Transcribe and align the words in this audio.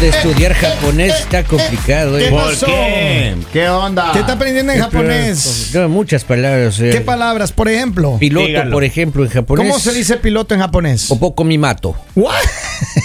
de 0.00 0.08
estudiar 0.08 0.54
japonés 0.54 1.14
está 1.20 1.44
complicado. 1.44 2.16
¿Qué 2.16 2.28
¿eh? 2.28 2.30
pasó? 2.30 2.66
¿Por 2.66 2.74
qué? 2.74 3.34
¿Qué 3.52 3.68
onda? 3.68 4.12
¿Qué 4.12 4.20
está 4.20 4.32
aprendiendo 4.32 4.72
en 4.72 4.80
japonés? 4.80 5.70
No, 5.74 5.88
muchas 5.88 6.24
palabras. 6.24 6.80
eh. 6.80 6.90
¿Qué 6.90 7.00
palabras, 7.00 7.52
por 7.52 7.68
ejemplo? 7.68 8.16
Piloto, 8.18 8.46
Dígalo. 8.46 8.70
por 8.72 8.84
ejemplo, 8.84 9.24
en 9.24 9.30
japonés. 9.30 9.66
¿Cómo 9.66 9.78
se 9.78 9.92
dice 9.92 10.16
piloto 10.16 10.54
en 10.54 10.60
japonés? 10.60 11.06
Popoko 11.06 11.44
mi 11.44 11.58
mato. 11.58 11.94
What? 12.16 12.34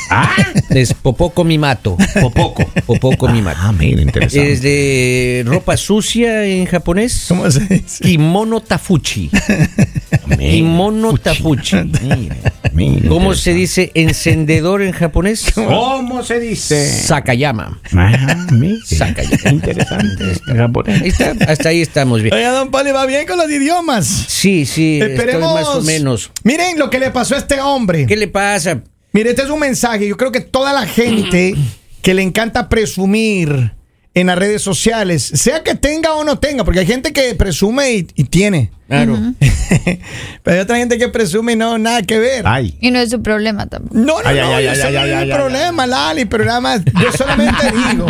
Ah, 0.09 0.31
Es 0.69 0.93
popoko 0.93 1.43
mi 1.43 1.57
mato. 1.57 1.97
popoco. 2.21 2.63
Popoko 2.85 3.27
mi 3.27 3.41
mato. 3.41 3.59
Ah, 3.61 3.71
mira, 3.73 4.01
interesante. 4.01 4.51
Es 4.53 4.61
de 4.61 5.43
ropa 5.45 5.75
sucia 5.77 6.45
en 6.45 6.65
japonés. 6.65 7.25
¿Cómo 7.27 7.49
se 7.51 7.59
dice? 7.61 8.03
Kimono 8.03 8.61
tafuchi. 8.61 9.29
Kimono 10.37 11.17
tafuchi. 11.17 11.75
Mira. 12.01 12.35
Mira, 12.73 13.07
¿Cómo 13.07 13.33
se 13.35 13.53
dice 13.53 13.91
encendedor 13.93 14.81
en 14.81 14.91
japonés? 14.91 15.45
¿Cómo 15.53 16.23
se 16.23 16.39
dice? 16.39 16.85
Sakayama. 16.87 17.79
Ah, 17.95 18.45
mira. 18.51 18.77
Sakayama. 18.85 19.49
Interesante. 19.49 20.23
En 20.47 20.57
japonés. 20.57 21.01
Ahí 21.01 21.07
está, 21.07 21.35
hasta 21.47 21.69
ahí 21.69 21.81
estamos 21.81 22.21
bien. 22.21 22.33
Oiga, 22.33 22.51
don 22.51 22.71
Poli, 22.71 22.91
va 22.91 23.05
bien 23.05 23.25
con 23.25 23.37
los 23.37 23.49
idiomas. 23.49 24.05
Sí, 24.05 24.65
sí, 24.65 24.99
estoy 24.99 25.13
Esperemos. 25.13 25.53
más 25.53 25.67
o 25.67 25.81
menos. 25.83 26.31
Miren 26.43 26.77
lo 26.77 26.89
que 26.89 26.99
le 26.99 27.11
pasó 27.11 27.35
a 27.35 27.37
este 27.37 27.61
hombre. 27.61 28.05
¿Qué 28.05 28.17
le 28.17 28.27
pasa? 28.27 28.81
Mire, 29.13 29.29
este 29.29 29.43
es 29.43 29.49
un 29.49 29.59
mensaje. 29.59 30.07
Yo 30.07 30.17
creo 30.17 30.31
que 30.31 30.41
toda 30.41 30.73
la 30.73 30.85
gente 30.85 31.55
que 32.01 32.13
le 32.13 32.21
encanta 32.21 32.67
presumir 32.67 33.71
en 34.15 34.27
las 34.27 34.37
redes 34.39 34.61
sociales, 34.61 35.23
sea 35.23 35.61
que 35.61 35.75
tenga 35.75 36.13
o 36.13 36.23
no 36.23 36.39
tenga, 36.39 36.63
porque 36.63 36.79
hay 36.79 36.87
gente 36.87 37.11
que 37.11 37.35
presume 37.35 37.91
y, 37.91 38.07
y 38.15 38.23
tiene. 38.23 38.71
Claro. 38.87 39.17
Pero 40.43 40.55
hay 40.55 40.59
otra 40.59 40.77
gente 40.77 40.97
que 40.97 41.09
presume 41.09 41.53
y 41.53 41.55
no, 41.57 41.77
nada 41.77 42.01
que 42.01 42.17
ver. 42.17 42.47
Ay. 42.47 42.77
Y 42.79 42.91
no 42.91 42.99
es 42.99 43.09
su 43.09 43.21
problema 43.21 43.67
tampoco. 43.67 43.97
No, 43.97 44.21
no, 44.21 44.29
Ay, 44.29 44.37
no, 44.37 44.55
ay, 44.55 44.67
ay, 44.67 44.79
ay, 44.81 44.93
no 44.93 44.99
ay, 44.99 45.11
ay, 45.11 45.31
problema, 45.31 45.85
Lali, 45.85 46.25
pero 46.25 46.45
nada 46.45 46.61
más, 46.61 46.81
yo 46.85 47.11
solamente 47.11 47.65
digo. 47.91 48.05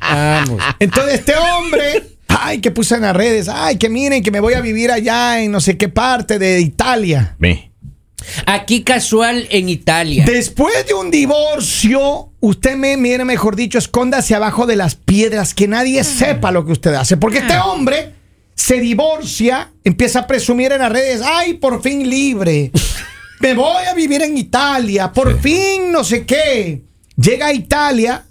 Vamos. 0.00 0.62
Entonces, 0.78 1.14
este 1.14 1.34
hombre, 1.36 2.02
ay, 2.28 2.60
que 2.60 2.70
puse 2.70 2.96
en 2.96 3.02
las 3.02 3.16
redes, 3.16 3.48
ay, 3.48 3.76
que 3.76 3.88
miren, 3.88 4.22
que 4.22 4.30
me 4.30 4.40
voy 4.40 4.54
a 4.54 4.60
vivir 4.60 4.90
allá 4.90 5.40
en 5.40 5.52
no 5.52 5.60
sé 5.60 5.78
qué 5.78 5.88
parte 5.88 6.38
de 6.38 6.60
Italia. 6.60 7.36
Ve. 7.38 7.70
Aquí 8.46 8.82
casual 8.82 9.46
en 9.50 9.68
Italia. 9.68 10.24
Después 10.26 10.86
de 10.86 10.94
un 10.94 11.10
divorcio, 11.10 12.32
usted 12.44 12.76
me, 12.76 12.96
mire, 12.96 13.24
mejor 13.24 13.56
dicho, 13.56 13.78
escóndase 13.78 14.34
abajo 14.34 14.66
de 14.66 14.76
las 14.76 14.94
piedras, 14.94 15.54
que 15.54 15.66
nadie 15.66 16.04
sepa 16.04 16.50
lo 16.50 16.64
que 16.66 16.72
usted 16.72 16.94
hace. 16.94 17.16
Porque 17.16 17.38
este 17.38 17.58
hombre 17.58 18.14
se 18.54 18.80
divorcia, 18.80 19.72
empieza 19.82 20.20
a 20.20 20.26
presumir 20.26 20.72
en 20.72 20.80
las 20.80 20.92
redes, 20.92 21.22
ay, 21.24 21.54
por 21.54 21.82
fin 21.82 22.08
libre. 22.08 22.70
Me 23.40 23.54
voy 23.54 23.84
a 23.84 23.94
vivir 23.94 24.22
en 24.22 24.36
Italia, 24.36 25.12
por 25.12 25.40
fin 25.40 25.90
no 25.90 26.04
sé 26.04 26.24
qué. 26.24 26.82
Llega 27.16 27.46
a 27.46 27.52
Italia 27.52 28.24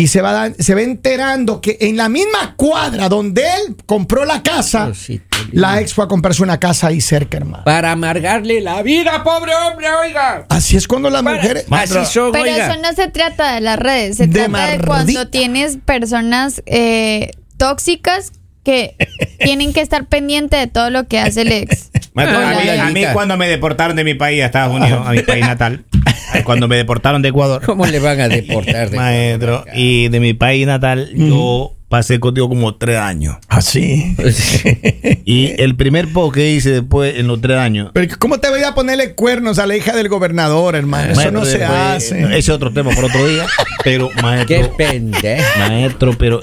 y 0.00 0.06
se 0.06 0.22
va, 0.22 0.30
dan- 0.32 0.54
se 0.56 0.76
va 0.76 0.82
enterando 0.82 1.60
que 1.60 1.76
en 1.80 1.96
la 1.96 2.08
misma 2.08 2.54
cuadra 2.56 3.08
donde 3.08 3.42
él 3.42 3.74
compró 3.84 4.24
la 4.24 4.44
casa, 4.44 4.86
Diosito 4.86 5.24
la 5.50 5.80
ex 5.80 5.92
fue 5.92 6.04
a 6.04 6.08
comprarse 6.08 6.40
una 6.42 6.60
casa 6.60 6.86
ahí 6.86 7.00
cerca, 7.00 7.36
hermano. 7.38 7.64
Para 7.64 7.90
amargarle 7.90 8.60
la 8.60 8.80
vida, 8.82 9.24
pobre 9.24 9.52
hombre, 9.56 9.86
oiga. 9.90 10.46
Así 10.50 10.76
es 10.76 10.86
cuando 10.86 11.10
las 11.10 11.24
Para- 11.24 11.36
mujeres... 11.38 11.64
Así 11.68 11.94
son, 12.12 12.30
Pero 12.30 12.44
oiga. 12.44 12.70
eso 12.72 12.80
no 12.80 12.92
se 12.92 13.08
trata 13.08 13.54
de 13.56 13.60
las 13.60 13.76
redes, 13.76 14.18
se 14.18 14.28
De 14.28 14.44
trata 14.46 14.66
de 14.70 14.84
cuando 14.84 15.26
tienes 15.28 15.78
personas 15.84 16.62
eh, 16.66 17.32
tóxicas 17.56 18.30
que 18.62 18.94
tienen 19.40 19.72
que 19.72 19.80
estar 19.80 20.06
pendientes 20.06 20.60
de 20.60 20.68
todo 20.68 20.90
lo 20.90 21.08
que 21.08 21.18
hace 21.18 21.42
el 21.42 21.50
ex. 21.50 21.90
Maestro, 22.14 22.38
a, 22.38 22.50
mí, 22.50 22.68
a 22.68 22.84
mí 22.90 23.04
cuando 23.12 23.36
me 23.36 23.48
deportaron 23.48 23.96
de 23.96 24.04
mi 24.04 24.14
país 24.14 24.42
a 24.42 24.46
Estados 24.46 24.74
Unidos, 24.76 25.04
a 25.06 25.10
mi 25.10 25.22
país 25.22 25.44
natal, 25.44 25.84
cuando 26.44 26.68
me 26.68 26.76
deportaron 26.76 27.22
de 27.22 27.28
Ecuador, 27.30 27.62
¿Cómo 27.64 27.86
le 27.86 27.98
van 27.98 28.20
a 28.20 28.28
deportar? 28.28 28.90
de 28.90 28.96
maestro, 28.96 29.64
y 29.74 30.08
de 30.08 30.20
mi 30.20 30.34
país 30.34 30.66
natal, 30.66 31.10
yo 31.14 31.74
pasé 31.88 32.20
contigo 32.20 32.48
como 32.48 32.74
tres 32.76 32.98
años. 32.98 33.36
Así. 33.48 34.14
Y 35.24 35.60
el 35.60 35.74
primer 35.76 36.10
post 36.12 36.34
que 36.34 36.50
hice 36.52 36.70
después, 36.70 37.18
en 37.18 37.26
los 37.26 37.40
tres 37.40 37.58
años, 37.58 37.90
Pero 37.92 38.14
¿cómo 38.18 38.38
te 38.40 38.48
voy 38.48 38.62
a 38.62 38.74
ponerle 38.74 39.14
cuernos 39.14 39.58
a 39.58 39.66
la 39.66 39.76
hija 39.76 39.94
del 39.94 40.08
gobernador, 40.08 40.74
hermano? 40.74 41.12
Eso 41.12 41.30
no 41.30 41.44
se 41.44 41.62
hace. 41.64 42.22
Ese 42.22 42.38
es 42.38 42.48
otro 42.48 42.72
tema 42.72 42.90
por 42.92 43.04
otro 43.04 43.26
día, 43.26 43.46
pero 43.84 44.08
Qué 44.16 44.22
maestro, 44.22 44.76
pendejo. 44.76 45.58
maestro, 45.58 46.16
pero 46.18 46.42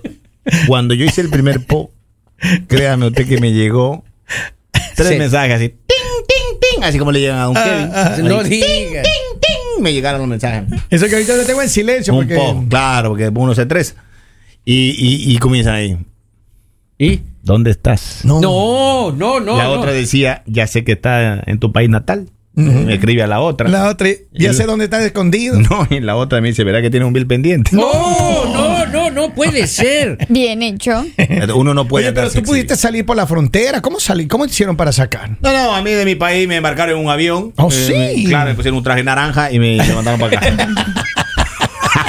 cuando 0.67 0.93
yo 0.93 1.03
hice 1.05 1.21
el 1.21 1.29
primer 1.29 1.65
post, 1.65 1.91
créame 2.67 3.07
usted 3.07 3.27
que 3.27 3.39
me 3.39 3.53
llegó 3.53 4.03
tres 4.95 5.09
Sí. 5.09 5.15
mensajes 5.15 5.55
así, 5.55 5.69
ting, 5.69 5.77
ting, 6.27 6.59
ting, 6.75 6.83
así 6.83 6.99
como 6.99 7.11
le 7.11 7.21
llegan 7.21 7.39
a 7.39 7.49
un 7.49 7.55
Kevin. 7.55 7.89
ah, 7.93 8.17
No 8.21 8.39
Ahí, 8.41 8.61
me 9.81 9.93
llegaron 9.93 10.21
los 10.21 10.29
mensajes. 10.29 10.63
Eso 10.89 11.07
que 11.07 11.13
ahorita 11.13 11.35
lo 11.35 11.43
tengo 11.43 11.61
en 11.61 11.69
silencio 11.69 12.13
Un 12.13 12.19
porque 12.19 12.35
poco, 12.35 12.65
claro, 12.69 13.09
porque 13.09 13.29
uno 13.29 13.53
se 13.55 13.65
tres. 13.65 13.95
Y, 14.63 14.95
y, 14.97 15.33
y 15.33 15.37
comienza 15.37 15.73
ahí. 15.73 15.97
¿Y? 16.97 17.21
¿Dónde 17.43 17.71
estás? 17.71 18.21
no. 18.23 18.41
No, 18.41 19.11
no, 19.11 19.39
no. 19.39 19.57
la 19.57 19.65
no. 19.65 19.73
otra 19.73 19.91
decía, 19.91 20.43
ya 20.47 20.65
sé 20.65 20.83
que 20.83 20.93
está 20.93 21.43
en 21.45 21.59
tu 21.59 21.71
país 21.71 21.89
natal. 21.89 22.29
Me 22.55 22.93
escribe 22.93 23.21
a 23.21 23.27
la 23.27 23.41
otra. 23.41 23.67
La 23.67 23.89
otra, 23.89 24.07
ya 24.31 24.53
sé 24.53 24.63
dónde 24.65 24.85
estás 24.85 25.03
escondido. 25.03 25.59
No, 25.69 25.87
y 25.89 25.99
la 25.99 26.15
otra 26.15 26.39
me 26.41 26.47
dice, 26.47 26.63
¿verdad 26.63 26.81
que 26.81 26.89
tiene 26.89 27.05
un 27.05 27.11
bill 27.11 27.27
pendiente? 27.27 27.75
No, 27.75 27.91
no, 29.15 29.33
puede 29.33 29.65
ser. 29.67 30.17
Bien 30.29 30.61
hecho. 30.61 31.05
Uno 31.55 31.73
no 31.73 31.87
puede 31.87 32.07
Oye, 32.07 32.13
pero 32.13 32.29
tú 32.31 32.43
pudiste 32.43 32.75
salir 32.75 33.05
por 33.05 33.15
la 33.17 33.25
frontera. 33.25 33.81
¿Cómo 33.81 33.99
salí? 33.99 34.27
¿Cómo 34.27 34.45
hicieron 34.45 34.75
para 34.77 34.91
sacar? 34.91 35.31
No, 35.41 35.51
no, 35.51 35.73
a 35.75 35.81
mí 35.81 35.91
de 35.91 36.05
mi 36.05 36.15
país 36.15 36.47
me 36.47 36.57
embarcaron 36.57 36.97
en 36.99 37.03
un 37.05 37.09
avión. 37.11 37.53
Oh, 37.57 37.69
Eh, 37.71 38.13
sí. 38.15 38.23
me- 38.23 38.29
claro, 38.29 38.49
me 38.49 38.55
pusieron 38.55 38.77
un 38.77 38.83
traje 38.83 39.03
naranja 39.03 39.51
y 39.51 39.57
me, 39.59 39.77
me 39.77 39.93
mandaron 39.95 40.19
para 40.19 40.37
acá. 40.37 40.67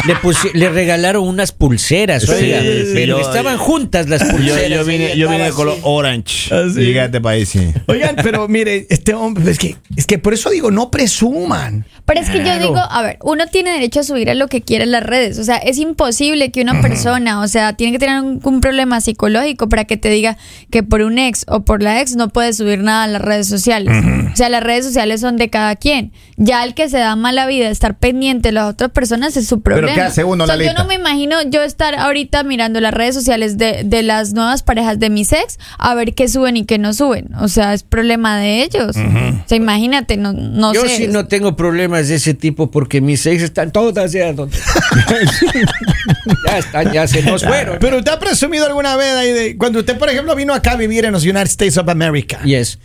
Le, 0.07 0.15
pusi- 0.17 0.53
le 0.55 0.69
regalaron 0.69 1.27
unas 1.27 1.53
pulseras, 1.53 2.23
Sí, 2.23 2.33
oiga. 2.33 2.61
sí, 2.61 2.91
pero 2.95 3.19
yo- 3.21 3.27
estaban 3.27 3.59
juntas 3.59 4.09
las 4.09 4.23
pulseras. 4.25 4.71
yo 4.71 4.85
vine, 4.85 5.17
yo 5.17 5.29
vine 5.29 5.51
color 5.51 5.79
orange. 5.83 6.55
Ah, 6.55 6.65
sí. 6.73 6.81
Llegué 6.81 7.01
a 7.01 7.05
este 7.07 7.21
país, 7.21 7.49
sí. 7.49 7.73
Oigan, 7.87 8.17
pero 8.23 8.47
mire, 8.49 8.87
este 8.91 9.15
hombre, 9.15 9.51
es 9.51 9.59
que, 9.59 9.77
es 9.97 10.07
que 10.07 10.19
por 10.19 10.35
eso 10.35 10.51
digo, 10.51 10.71
no 10.71 10.91
presuman. 10.91 11.87
Pero 12.05 12.21
es 12.21 12.31
que 12.31 12.39
yo 12.45 12.59
digo, 12.59 12.77
a 12.79 13.03
ver, 13.03 13.19
uno 13.23 13.47
tiene 13.49 13.73
derecho 13.73 14.01
a 14.01 14.03
subir 14.05 14.31
a 14.31 14.35
lo 14.35 14.47
que 14.49 14.63
quiera 14.63 14.85
en 14.85 14.93
las 14.93 15.03
redes. 15.03 15.39
O 15.39 15.45
sea, 15.45 15.57
es 15.57 15.79
imposible 15.79 16.53
que 16.53 16.63
una 16.63 16.81
persona, 16.81 17.41
o 17.41 17.49
sea, 17.49 17.73
tiene 17.73 17.93
que 17.93 17.99
tener 17.99 18.21
un, 18.23 18.61
problema 18.61 19.01
psicológico 19.01 19.69
para 19.69 19.85
que 19.85 19.97
te 19.97 20.09
diga 20.09 20.39
que 20.71 20.83
por 20.83 21.03
un 21.03 21.19
ex 21.19 21.45
o 21.49 21.65
por 21.65 21.83
la 21.83 22.01
ex 22.01 22.17
no 22.17 22.29
puedes 22.29 22.57
subir 22.57 22.79
nada 22.79 23.05
a 23.05 23.07
las 23.07 23.21
redes 23.23 23.49
sociales. 23.49 23.93
O 24.33 24.37
sea, 24.37 24.49
las 24.49 24.63
redes 24.63 24.85
sociales 24.85 25.21
son 25.21 25.37
de 25.37 25.51
cada 25.51 25.77
quien. 25.77 26.13
Ya 26.37 26.65
el 26.65 26.75
que 26.75 26.89
se 26.89 26.99
da 26.99 27.17
mala 27.17 27.47
vida, 27.47 27.69
estar 27.71 27.99
pendiente 27.99 28.49
de 28.49 28.53
las 28.53 28.71
otras 28.71 28.91
personas 28.93 29.37
es 29.37 29.47
su 29.47 29.61
Pero 29.61 29.87
problema. 29.97 30.07
¿qué 30.07 30.13
hace 30.13 30.25
uno, 30.25 30.45
O 30.45 30.47
sea, 30.47 30.57
yo 30.57 30.73
no 30.75 30.85
me 30.87 30.95
imagino 30.95 31.43
yo 31.43 31.63
estar 31.63 31.95
ahorita 31.95 32.43
mirando 32.43 32.81
las 32.81 32.93
redes 32.95 33.15
sociales 33.15 33.59
de, 33.59 33.83
de 33.85 34.03
las 34.03 34.33
nuevas 34.33 34.63
parejas 34.63 34.99
de 34.99 35.11
mis 35.11 35.33
ex 35.33 35.59
a 35.79 35.95
ver 35.95 36.15
qué 36.15 36.29
suben 36.29 36.57
y 36.57 36.65
qué 36.65 36.79
no 36.79 36.93
suben. 36.93 37.29
O 37.41 37.49
sea, 37.49 37.75
es 37.75 37.83
problema 37.83 38.39
de 38.39 38.63
ellos. 38.63 38.97
O 38.97 39.49
sea, 39.49 39.57
imagínate, 39.57 40.17
no, 40.17 40.33
no 40.33 40.73
Yo 40.75 40.83
sé. 40.83 40.97
sí 40.97 41.07
no 41.09 41.27
tengo 41.27 41.57
problemas 41.57 42.09
de 42.09 42.17
ese 42.17 42.35
tipo 42.35 42.71
porque 42.71 43.01
mis 43.01 43.25
ex 43.27 43.43
están 43.43 43.73
todas 43.73 44.13
ya 44.13 44.33
donde. 44.33 44.57
ya 46.47 46.59
están, 46.59 46.93
ya 46.93 47.07
se 47.07 47.23
nos 47.23 47.45
fueron. 47.45 47.79
Pero 47.81 47.99
usted 47.99 48.13
ha 48.13 48.19
presumido 48.19 48.67
alguna 48.67 48.97
vez 48.97 49.13
ahí 49.15 49.33
de 49.33 49.57
cuando 49.57 49.81
usted, 49.81 49.99
por 49.99 50.09
ejemplo, 50.11 50.35
vino 50.35 50.55
acá 50.55 50.73
a 50.73 50.77
vivir 50.77 51.05
en 51.05 51.13
los 51.13 51.25
United 51.25 51.47
States 51.47 51.77
of 51.79 51.89
America. 51.89 52.41
Yes. 52.45 52.79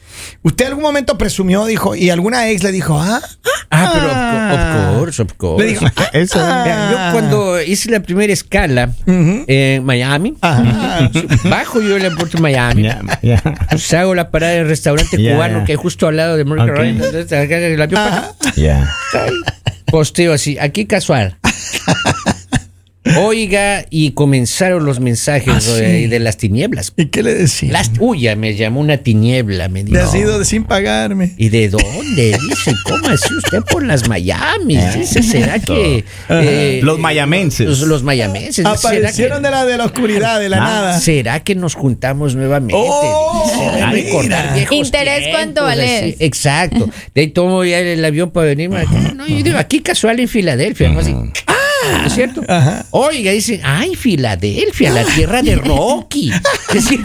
Usted 0.43 0.67
algún 0.67 0.83
momento 0.83 1.17
presumió, 1.17 1.66
dijo, 1.66 1.95
y 1.95 2.09
alguna 2.09 2.49
ex 2.49 2.63
le 2.63 2.72
dijo, 2.72 2.99
ah, 2.99 3.22
Ah, 3.73 3.91
pero 3.93 4.08
of, 4.08 4.13
co- 4.13 4.91
of 4.91 4.97
course, 4.99 5.22
of 5.22 5.34
course. 5.34 5.63
Le 5.63 5.69
dijo, 5.72 5.85
ah, 5.85 6.09
Eso. 6.13 6.40
Vea, 6.40 6.90
Yo 6.91 6.97
cuando 7.11 7.61
hice 7.61 7.89
la 7.91 7.99
primera 8.01 8.31
escala 8.31 8.89
en 9.07 9.83
Miami, 9.83 10.35
Ajá. 10.41 11.09
bajo 11.45 11.81
yo 11.81 11.97
el 11.97 12.03
aeropuerto 12.03 12.37
de 12.37 12.41
Miami. 12.43 12.87
Pues 13.69 13.93
hago 13.93 14.13
la 14.15 14.29
parada 14.29 14.53
del 14.53 14.67
restaurante 14.67 15.17
cubano 15.17 15.63
que 15.65 15.73
hay 15.73 15.77
justo 15.77 16.07
al 16.07 16.17
lado 16.17 16.37
de 16.37 16.45
Morgan 16.45 16.69
Ok. 16.69 16.75
Ryan, 16.77 16.95
entonces, 16.95 17.25
acá 17.33 17.57
en 17.57 17.73
el 17.73 17.81
avión, 17.81 18.01
Ajá. 18.01 18.31
Ya. 18.55 18.89
posteo 19.87 20.33
así, 20.33 20.57
aquí 20.59 20.85
casual. 20.85 21.37
Oiga, 23.17 23.85
y 23.89 24.11
comenzaron 24.11 24.85
los 24.85 24.99
mensajes 24.99 25.51
Ah, 25.55 25.59
sí. 25.59 26.05
de, 26.07 26.19
las 26.19 26.37
tinieblas. 26.37 26.93
¿Y 26.95 27.07
qué 27.07 27.23
le 27.23 27.33
decía? 27.33 27.71
Las, 27.73 27.89
uy, 27.99 28.21
ya 28.21 28.35
me 28.35 28.53
llamó 28.55 28.79
una 28.79 28.97
tiniebla, 28.97 29.69
me 29.69 29.83
Le 29.83 29.89
dijo. 29.89 30.03
has 30.03 30.13
ido 30.13 30.37
de 30.37 30.45
sin 30.45 30.65
pagarme. 30.65 31.33
¿Y 31.37 31.49
de 31.49 31.69
dónde? 31.69 32.37
Dice, 32.47 32.75
¿cómo 32.83 33.07
así 33.07 33.33
usted 33.35 33.61
por 33.71 33.83
las 33.83 34.07
Miami? 34.07 34.77
Dice, 34.77 35.23
¿será 35.23 35.57
que... 35.57 36.05
eh, 36.29 36.79
Los 36.83 36.99
mayamenses. 36.99 37.67
Los, 37.67 37.79
los 37.81 38.03
mayamenses. 38.03 38.55
¿será 38.57 38.71
Aparecieron 38.73 39.39
que- 39.41 39.47
de 39.47 39.51
la 39.51 39.65
de 39.65 39.77
la 39.77 39.85
oscuridad, 39.85 40.39
de 40.39 40.49
la 40.49 40.57
Ah, 40.57 40.59
nada. 40.59 40.99
¿Será 40.99 41.39
que 41.43 41.55
nos 41.55 41.73
juntamos 41.73 42.35
nuevamente? 42.35 42.75
Oh, 42.77 43.43
Dice, 43.45 43.65
a 43.65 43.87
mira. 43.87 43.91
recordar 43.91 44.53
viejos 44.53 44.77
Interés, 44.77 45.17
tiempos, 45.21 45.31
¿cuánto 45.39 45.63
vale? 45.63 46.15
Exacto. 46.19 46.89
De 47.15 47.21
ahí 47.21 47.27
tomo 47.29 47.63
ya 47.65 47.79
el 47.79 48.05
avión 48.05 48.29
para 48.29 48.45
venirme 48.45 48.77
acá. 48.81 49.13
No, 49.15 49.27
yo 49.27 49.41
digo, 49.43 49.57
aquí 49.57 49.79
casual 49.81 50.19
en 50.19 50.27
Filadelfia. 50.27 50.89
¿no? 50.89 50.99
Así, 50.99 51.15
ah, 51.47 51.50
¿no 51.99 52.05
es 52.07 52.13
cierto? 52.13 52.41
Ajá. 52.47 52.85
Oiga, 52.91 53.31
dicen, 53.31 53.61
ay, 53.63 53.95
Filadelfia, 53.95 54.91
la 54.91 55.03
tierra 55.03 55.41
de 55.41 55.55
Rocky. 55.57 56.31
Es 56.69 56.73
decir, 56.73 57.01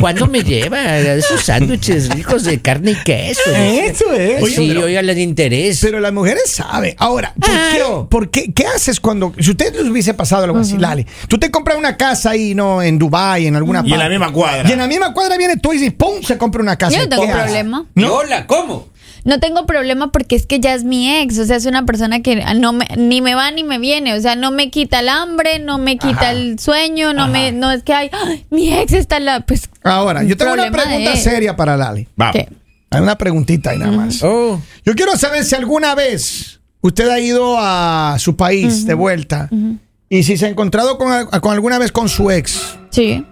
¿cuándo 0.00 0.26
me 0.26 0.42
lleva 0.42 0.78
a 0.78 0.98
esos 1.14 1.42
sándwiches 1.44 2.08
ricos 2.10 2.44
de 2.44 2.60
carne 2.60 2.92
y 2.92 2.94
queso? 2.96 3.40
Eso 3.54 4.12
es. 4.12 4.42
Oye, 4.42 4.54
sí, 4.56 4.68
pero- 4.68 4.84
oiga, 4.84 5.02
les 5.02 5.18
interés. 5.18 5.78
Pero 5.80 6.00
las 6.00 6.12
mujeres 6.12 6.42
saben. 6.46 6.94
Ahora, 6.98 7.32
¿por, 7.34 7.44
Claro. 7.50 8.02
qué, 8.02 8.10
por 8.10 8.30
qué, 8.30 8.52
qué 8.52 8.66
haces 8.66 9.00
cuando, 9.00 9.32
si 9.38 9.50
usted 9.50 9.74
les 9.74 9.84
hubiese 9.88 10.14
pasado 10.14 10.44
algo 10.44 10.58
así, 10.58 10.76
Lali, 10.78 11.06
tú 11.28 11.38
te 11.38 11.50
compras 11.50 11.76
una 11.76 11.96
casa 11.96 12.30
ahí, 12.30 12.54
¿no? 12.54 12.82
En 12.82 12.98
Dubai, 12.98 13.46
en 13.46 13.56
alguna 13.56 13.80
Y 13.84 13.92
en 13.92 13.98
la 13.98 14.04
parte. 14.04 14.10
misma 14.10 14.32
cuadra. 14.32 14.68
Y 14.68 14.72
en 14.72 14.78
la 14.78 14.86
misma 14.86 15.12
cuadra 15.12 15.36
viene 15.36 15.56
tú 15.56 15.72
y 15.72 15.78
dices, 15.78 15.92
¡pum! 15.94 16.22
Se 16.22 16.36
compra 16.38 16.62
una 16.62 16.76
casa. 16.76 16.96
Yo 16.96 17.02
no 17.02 17.08
tengo 17.08 17.26
problema. 17.32 17.86
¿No? 17.94 18.14
Hola, 18.14 18.46
¿cómo? 18.46 18.87
No 19.24 19.40
tengo 19.40 19.66
problema 19.66 20.10
porque 20.12 20.36
es 20.36 20.46
que 20.46 20.60
ya 20.60 20.74
es 20.74 20.84
mi 20.84 21.10
ex, 21.18 21.38
o 21.38 21.44
sea, 21.44 21.56
es 21.56 21.66
una 21.66 21.84
persona 21.86 22.20
que 22.20 22.42
no 22.56 22.72
me, 22.72 22.86
ni 22.96 23.20
me 23.20 23.34
va 23.34 23.50
ni 23.50 23.64
me 23.64 23.78
viene, 23.78 24.14
o 24.14 24.20
sea, 24.20 24.36
no 24.36 24.50
me 24.50 24.70
quita 24.70 25.00
el 25.00 25.08
hambre, 25.08 25.58
no 25.58 25.78
me 25.78 25.98
quita 25.98 26.30
el 26.32 26.58
sueño, 26.58 27.12
no 27.12 27.28
me, 27.28 27.52
no 27.52 27.70
es 27.70 27.82
que 27.82 27.92
hay, 27.94 28.10
"Ay, 28.12 28.46
mi 28.50 28.72
ex 28.72 28.92
está 28.92 29.20
la, 29.20 29.40
pues. 29.40 29.68
Ahora, 29.84 30.22
yo 30.22 30.36
tengo 30.36 30.52
una 30.52 30.70
pregunta 30.70 31.16
seria 31.16 31.56
para 31.56 31.76
Lali. 31.76 32.06
Vamos. 32.16 32.34
¿Qué? 32.36 32.48
Hay 32.90 33.00
una 33.02 33.18
preguntita 33.18 33.70
ahí 33.70 33.78
nada 33.78 33.92
más. 33.92 34.22
Oh, 34.22 34.60
Yo 34.84 34.94
quiero 34.94 35.14
saber 35.16 35.44
si 35.44 35.54
alguna 35.54 35.94
vez 35.94 36.60
usted 36.80 37.08
ha 37.10 37.20
ido 37.20 37.56
a 37.58 38.16
su 38.18 38.34
país 38.36 38.86
de 38.86 38.94
vuelta 38.94 39.50
y 40.08 40.22
si 40.22 40.38
se 40.38 40.46
ha 40.46 40.48
encontrado 40.48 40.96
con, 40.96 41.12
al- 41.12 41.28
con 41.42 41.52
alguna 41.52 41.78
vez 41.78 41.92
con 41.92 42.08
su 42.08 42.30
ex 42.30 42.78
Sí. 42.90 43.24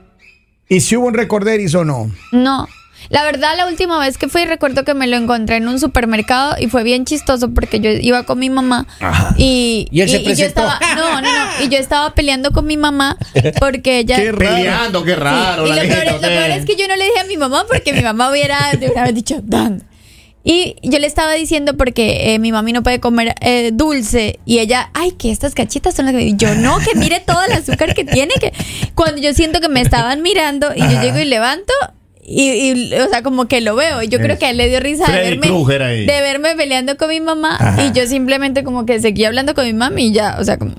y 0.68 0.80
si 0.80 0.96
hubo 0.96 1.06
un 1.06 1.14
recorderis 1.14 1.74
o 1.74 1.84
no. 1.86 2.10
No. 2.32 2.68
La 3.08 3.25
verdad, 3.25 3.56
la 3.56 3.66
última 3.66 3.98
vez 3.98 4.19
que 4.19 4.28
fui, 4.28 4.44
recuerdo 4.44 4.84
que 4.84 4.94
me 4.94 5.06
lo 5.06 5.16
encontré 5.16 5.56
en 5.56 5.69
un 5.69 5.78
supermercado 5.78 6.56
y 6.58 6.69
fue 6.69 6.82
bien 6.82 7.04
chistoso 7.04 7.50
porque 7.54 7.78
yo 7.81 7.90
iba 7.90 8.25
con 8.25 8.38
mi 8.38 8.50
mamá 8.50 8.87
y, 9.37 9.87
Y 9.90 10.00
él 10.00 10.08
se 10.08 10.22
yo 10.22 10.46
estaba, 10.46 10.78
no, 10.96 11.20
no, 11.20 11.22
no, 11.22 11.64
y 11.64 11.69
yo 11.69 11.78
estaba 11.78 12.14
peleando 12.14 12.50
con 12.50 12.66
mi 12.66 12.76
mamá 12.76 13.16
porque 13.60 13.98
ella 14.00 14.16
Qué 14.16 14.32
raro. 14.32 14.56
Peleando, 14.56 15.04
qué 15.04 15.16
raro. 15.16 15.66
y 15.66 15.70
lo 15.70 15.76
la 15.76 15.82
peor, 15.82 16.04
es, 16.06 16.12
lo 16.14 16.20
peor 16.20 16.50
es 16.50 16.64
que 16.64 16.76
yo 16.76 16.88
no 16.88 16.96
le 16.96 17.04
dije 17.04 17.20
a 17.20 17.25
mi 17.25 17.37
mamá 17.37 17.64
porque 17.69 17.93
mi 17.93 18.02
mamá 18.02 18.31
hubiera 18.31 18.58
de 18.78 18.90
una 18.90 19.04
vez 19.04 19.14
dicho 19.14 19.40
"Dan". 19.43 19.84
Y 20.48 20.76
yo 20.84 21.00
le 21.00 21.08
estaba 21.08 21.32
diciendo 21.32 21.76
porque 21.76 22.32
eh, 22.34 22.38
mi 22.38 22.52
mami 22.52 22.72
no 22.72 22.84
puede 22.84 23.00
comer 23.00 23.34
eh, 23.40 23.70
dulce 23.72 24.38
y 24.46 24.60
ella, 24.60 24.90
ay, 24.94 25.10
que 25.10 25.32
estas 25.32 25.54
cachitas 25.56 25.94
son 25.94 26.04
las 26.04 26.14
que... 26.14 26.22
y 26.22 26.37
Yo 26.37 26.54
no, 26.54 26.78
que 26.78 26.96
mire 26.96 27.19
todo 27.19 27.43
el 27.44 27.50
azúcar 27.52 27.94
que 27.94 28.04
tiene, 28.04 28.32
que 28.34 28.52
cuando 28.94 29.20
yo 29.20 29.34
siento 29.34 29.60
que 29.60 29.69
me 29.69 29.81
estaban 29.81 30.22
mirando 30.22 30.72
y 30.75 30.81
yo 30.82 31.02
llego 31.02 31.19
y 31.19 31.25
levanto 31.25 31.72
y, 32.28 32.73
y, 32.73 32.94
o 32.94 33.08
sea, 33.08 33.23
como 33.23 33.46
que 33.46 33.61
lo 33.61 33.76
veo 33.76 34.02
y 34.02 34.08
yo 34.08 34.19
creo 34.19 34.37
que 34.37 34.46
a 34.46 34.50
él 34.50 34.56
le 34.56 34.69
dio 34.69 34.81
risa 34.81 35.11
de 35.11 35.37
verme, 35.37 35.49
de 35.49 36.06
verme 36.06 36.56
peleando 36.56 36.96
con 36.96 37.08
mi 37.08 37.20
mamá 37.20 37.76
y 37.78 37.96
yo 37.96 38.06
simplemente 38.06 38.64
como 38.64 38.84
que 38.84 39.00
seguía 39.00 39.28
hablando 39.28 39.55
con 39.55 39.64
mi 39.64 39.73
mami 39.73 40.08
y 40.08 40.12
ya, 40.12 40.37
o 40.40 40.44
sea, 40.44 40.58
como 40.58 40.75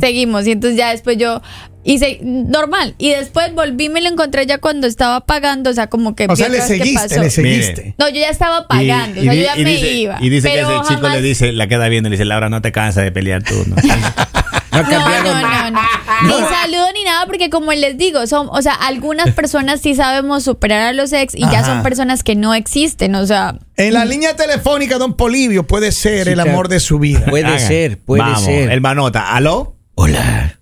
seguimos 0.00 0.46
y 0.48 0.52
entonces 0.52 0.76
ya 0.76 0.90
después 0.90 1.16
yo 1.16 1.40
hice 1.84 2.18
normal 2.22 2.96
y 2.98 3.10
después 3.10 3.54
volví 3.54 3.88
me 3.88 4.02
lo 4.02 4.08
encontré 4.08 4.44
ya 4.44 4.58
cuando 4.58 4.88
estaba 4.88 5.24
pagando, 5.24 5.70
o 5.70 5.72
sea, 5.72 5.86
como 5.86 6.16
que 6.16 6.26
O 6.28 6.34
sea, 6.34 6.48
le 6.48 6.60
seguiste, 6.62 7.08
pasó. 7.08 7.22
le 7.22 7.30
seguiste. 7.30 7.94
No, 7.96 8.08
yo 8.08 8.16
ya 8.16 8.30
estaba 8.30 8.66
pagando, 8.66 9.20
o 9.20 9.24
sea, 9.24 9.34
yo 9.34 9.40
ya 9.40 9.56
y 9.56 9.62
me 9.64 9.70
dice, 9.70 9.92
iba. 9.92 10.18
Y 10.20 10.28
dice 10.30 10.50
que 10.50 10.60
ese 10.60 10.72
chico 10.88 11.08
le 11.08 11.22
dice, 11.22 11.52
la 11.52 11.68
queda 11.68 11.88
viendo, 11.88 12.10
le 12.10 12.14
dice, 12.14 12.24
Laura, 12.24 12.48
no 12.48 12.60
te 12.60 12.72
cansas 12.72 13.04
de 13.04 13.12
pelear 13.12 13.44
tú. 13.44 13.54
¿no? 13.66 13.76
no 14.72 14.78
No, 14.82 14.88
cambiaron. 14.88 15.42
no, 15.42 15.70
no, 15.70 15.70
no. 15.70 15.80
Ni 16.22 16.32
saludo 16.46 16.86
ni 16.94 17.04
nada, 17.04 17.26
porque 17.26 17.50
como 17.50 17.72
les 17.72 17.96
digo, 17.96 18.26
son, 18.26 18.48
o 18.50 18.60
sea, 18.62 18.72
algunas 18.74 19.30
personas 19.34 19.80
sí 19.80 19.94
sabemos 19.94 20.42
superar 20.44 20.82
a 20.82 20.92
los 20.92 21.12
ex 21.12 21.34
y 21.34 21.40
ya 21.40 21.64
son 21.64 21.82
personas 21.82 22.22
que 22.22 22.34
no 22.34 22.54
existen, 22.54 23.14
o 23.14 23.26
sea, 23.26 23.54
En 23.76 23.94
la 23.94 24.04
línea 24.04 24.34
telefónica, 24.36 24.98
don 24.98 25.14
Polivio 25.16 25.64
puede 25.66 25.92
ser 25.92 26.24
Sí, 26.24 26.30
el 26.30 26.34
claro. 26.34 26.50
amor 26.50 26.68
de 26.68 26.80
su 26.80 26.98
vida. 26.98 27.24
Puede 27.28 27.46
Haga. 27.46 27.58
ser, 27.58 27.98
puede 28.00 28.22
Vamos, 28.22 28.44
ser. 28.44 28.70
El 28.72 28.80
manota, 28.80 29.34
¿aló? 29.34 29.76
Hola. 29.94 30.58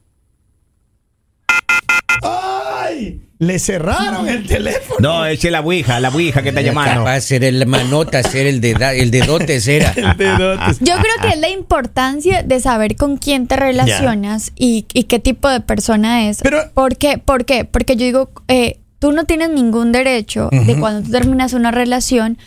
¡Ay! 2.23 2.56
Le 3.39 3.59
cerraron 3.59 4.29
el 4.29 4.47
teléfono. 4.47 4.97
No, 5.01 5.27
eche 5.27 5.51
la 5.51 5.61
ouija, 5.61 6.01
la 6.01 6.09
ouija 6.09 6.43
que 6.43 6.49
está 6.51 6.63
llamando. 6.63 7.05
Capaz 7.05 7.21
ser 7.21 7.45
el 7.45 7.67
manota, 7.67 8.23
ser 8.23 8.47
el 8.47 8.61
de 8.63 8.73
el 8.97 9.11
dedote 9.11 9.61
era. 9.67 9.93
yo 9.95 10.03
creo 10.95 11.15
que 11.21 11.29
es 11.29 11.39
la 11.39 11.51
importancia 11.51 12.43
de 12.43 12.61
saber 12.61 12.97
con 12.97 13.19
quién 13.19 13.47
te 13.47 13.57
relacionas 13.57 14.53
y, 14.57 14.87
y 14.95 15.05
qué 15.05 15.19
tipo 15.19 15.49
de 15.51 15.61
persona 15.61 16.29
es. 16.29 16.41
Pero- 16.43 16.71
¿Por 16.73 16.97
qué? 16.97 17.19
¿Por 17.19 17.45
qué? 17.45 17.65
Porque 17.67 17.97
yo 17.97 18.05
digo, 18.07 18.31
eh, 18.49 18.79
tú 18.99 19.13
no 19.13 19.25
tienes 19.25 19.51
ningún 19.51 19.93
derecho 19.93 20.49
de 20.51 20.79
cuando 20.81 21.03
tú 21.03 21.11
terminas 21.11 21.53
una 21.53 21.71
relación 21.71 22.39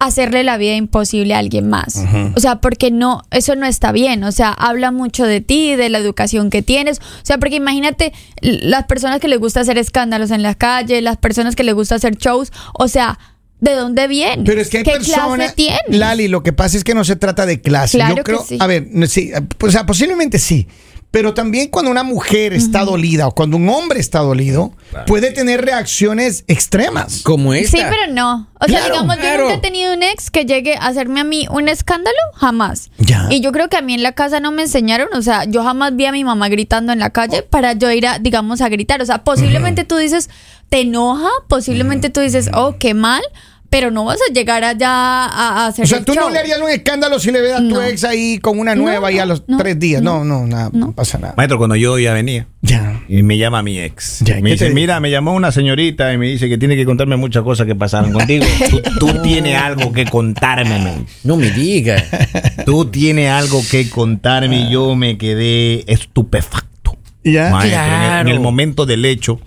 hacerle 0.00 0.42
la 0.44 0.56
vida 0.56 0.74
imposible 0.74 1.34
a 1.34 1.38
alguien 1.38 1.68
más. 1.68 2.02
O 2.34 2.40
sea, 2.40 2.60
porque 2.60 2.90
no, 2.90 3.22
eso 3.30 3.54
no 3.54 3.66
está 3.66 3.92
bien. 3.92 4.24
O 4.24 4.32
sea, 4.32 4.50
habla 4.50 4.90
mucho 4.90 5.24
de 5.24 5.42
ti, 5.42 5.76
de 5.76 5.90
la 5.90 5.98
educación 5.98 6.48
que 6.48 6.62
tienes. 6.62 6.98
O 6.98 7.24
sea, 7.24 7.38
porque 7.38 7.56
imagínate 7.56 8.12
las 8.40 8.86
personas 8.86 9.20
que 9.20 9.28
les 9.28 9.38
gusta 9.38 9.60
hacer 9.60 9.76
escándalos 9.76 10.30
en 10.30 10.42
la 10.42 10.54
calle, 10.54 11.02
las 11.02 11.18
personas 11.18 11.54
que 11.54 11.64
les 11.64 11.74
gusta 11.74 11.96
hacer 11.96 12.16
shows. 12.16 12.50
O 12.72 12.88
sea, 12.88 13.18
¿de 13.60 13.74
dónde 13.74 14.08
vienen? 14.08 14.44
Pero 14.46 14.62
es 14.62 14.70
que 14.70 14.78
hay 14.78 14.84
¿Qué 14.84 14.92
personas. 14.92 15.54
Lali, 15.88 16.28
lo 16.28 16.42
que 16.42 16.54
pasa 16.54 16.78
es 16.78 16.82
que 16.84 16.94
no 16.94 17.04
se 17.04 17.16
trata 17.16 17.44
de 17.44 17.60
clase. 17.60 17.98
Claro 17.98 18.16
Yo 18.16 18.24
que 18.24 18.32
creo. 18.32 18.44
sí. 18.46 18.56
A 18.58 18.66
ver, 18.66 18.88
sí, 19.06 19.30
o 19.60 19.70
sea, 19.70 19.84
posiblemente 19.84 20.38
sí. 20.38 20.66
Pero 21.10 21.34
también 21.34 21.68
cuando 21.68 21.90
una 21.90 22.04
mujer 22.04 22.52
está 22.52 22.84
dolida 22.84 23.26
o 23.26 23.34
cuando 23.34 23.56
un 23.56 23.68
hombre 23.68 23.98
está 23.98 24.20
dolido, 24.20 24.72
puede 25.08 25.32
tener 25.32 25.64
reacciones 25.64 26.44
extremas. 26.46 27.22
Como 27.22 27.52
esta. 27.52 27.78
Sí, 27.78 27.82
pero 27.90 28.12
no. 28.12 28.48
O 28.60 28.66
sea, 28.66 28.78
Claro, 28.78 28.94
digamos, 28.94 29.16
claro. 29.16 29.36
yo 29.36 29.42
nunca 29.42 29.54
he 29.54 29.60
tenido 29.60 29.92
un 29.92 30.04
ex 30.04 30.30
que 30.30 30.44
llegue 30.44 30.76
a 30.76 30.86
hacerme 30.86 31.20
a 31.20 31.24
mí 31.24 31.46
un 31.50 31.68
escándalo, 31.68 32.16
jamás. 32.34 32.90
Ya. 32.98 33.26
Y 33.28 33.40
yo 33.40 33.50
creo 33.50 33.68
que 33.68 33.76
a 33.76 33.82
mí 33.82 33.94
en 33.94 34.04
la 34.04 34.12
casa 34.12 34.38
no 34.38 34.52
me 34.52 34.62
enseñaron, 34.62 35.08
o 35.12 35.22
sea, 35.22 35.44
yo 35.46 35.64
jamás 35.64 35.96
vi 35.96 36.04
a 36.06 36.12
mi 36.12 36.22
mamá 36.22 36.48
gritando 36.48 36.92
en 36.92 37.00
la 37.00 37.10
calle 37.10 37.42
para 37.42 37.72
yo 37.72 37.90
ir 37.90 38.06
a, 38.06 38.18
digamos, 38.20 38.60
a 38.60 38.68
gritar. 38.68 39.02
O 39.02 39.06
sea, 39.06 39.24
posiblemente 39.24 39.84
tú 39.84 39.96
dices, 39.96 40.30
te 40.68 40.82
enoja, 40.82 41.28
posiblemente 41.48 42.10
tú 42.10 42.20
dices, 42.20 42.50
oh, 42.54 42.76
qué 42.78 42.94
mal, 42.94 43.22
pero 43.70 43.90
no 43.92 44.04
vas 44.04 44.18
a 44.28 44.32
llegar 44.32 44.64
allá 44.64 44.90
a, 44.90 45.26
a 45.64 45.66
hacer 45.68 45.84
O 45.84 45.88
sea, 45.88 45.98
el 45.98 46.04
tú 46.04 46.12
no 46.14 46.28
le 46.28 46.38
harías 46.40 46.60
un 46.60 46.68
escándalo 46.68 47.18
si 47.20 47.30
le 47.30 47.40
ves 47.40 47.52
a 47.54 47.58
tu 47.58 47.62
No. 47.70 47.82
ex 47.82 48.02
ahí 48.04 48.38
con 48.38 48.58
una 48.58 48.74
No, 48.74 48.82
nueva 48.82 49.10
y 49.12 49.18
a 49.20 49.24
los 49.24 49.44
no, 49.48 49.56
tres 49.58 49.78
días. 49.78 50.02
No, 50.02 50.24
no, 50.24 50.40
no, 50.40 50.46
nada, 50.48 50.70
no, 50.72 50.92
pasa 50.92 51.18
nada. 51.18 51.34
Maestro, 51.36 51.56
cuando 51.58 51.76
yo 51.76 51.98
ya 51.98 52.12
venía 52.12 52.46
Ya. 52.62 53.00
y 53.08 53.22
me 53.22 53.38
llama 53.38 53.62
mi 53.62 53.78
ex. 53.78 54.20
Ya, 54.24 54.34
¿qué 54.36 54.42
me 54.42 54.50
dice, 54.50 54.64
dice? 54.66 54.74
mira, 54.74 54.98
me 55.00 55.10
llamó 55.10 55.32
una 55.34 55.52
señorita 55.52 56.12
y 56.12 56.18
me 56.18 56.26
dice 56.26 56.48
que 56.48 56.58
tiene 56.58 56.74
que 56.76 56.84
contarme 56.84 57.16
muchas 57.16 57.42
cosas 57.44 57.66
que 57.66 57.74
pasaron 57.76 58.12
contigo. 58.12 58.44
Tú, 58.70 58.82
tú 58.98 59.22
tienes 59.22 59.56
algo 59.56 59.92
que 59.92 60.04
contarme. 60.04 61.04
No 61.24 61.36
me 61.36 61.50
diga. 61.50 62.02
Tú 62.66 62.86
tienes 62.86 63.30
algo 63.30 63.62
que 63.70 63.88
contarme 63.88 64.62
y 64.68 64.70
yo 64.72 64.94
me 64.96 65.16
quedé 65.16 65.84
estupefacto. 65.92 66.96
Ya. 67.24 67.50
Maestro, 67.50 67.80
en 67.82 67.86
el- 67.88 67.94
en, 67.94 68.00
Claro. 68.00 68.30
el, 68.30 68.40
momento 68.40 68.86
del 68.86 69.04
hecho, 69.04 69.40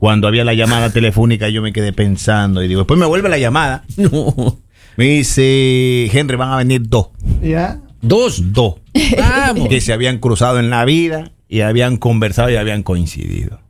cuando 0.00 0.26
había 0.26 0.44
la 0.44 0.54
llamada 0.54 0.90
telefónica, 0.90 1.48
yo 1.50 1.62
me 1.62 1.72
quedé 1.72 1.92
pensando 1.92 2.64
y 2.64 2.66
digo, 2.68 2.80
después 2.80 2.98
me 2.98 3.06
vuelve 3.06 3.28
la 3.28 3.38
llamada. 3.38 3.84
No. 3.96 4.58
Me 4.96 5.04
dice, 5.04 6.10
Henry, 6.12 6.36
van 6.36 6.50
a 6.52 6.56
venir 6.56 6.82
dos. 6.88 7.10
Ya. 7.40 7.80
Dos. 8.02 8.52
Dos. 8.52 8.74
Vamos. 9.18 9.68
que 9.68 9.80
se 9.80 9.92
habían 9.92 10.18
cruzado 10.18 10.58
en 10.58 10.68
la 10.68 10.84
vida 10.84 11.30
y 11.48 11.60
habían 11.60 11.96
conversado 11.96 12.50
y 12.50 12.56
habían 12.56 12.82
coincidido. 12.82 13.60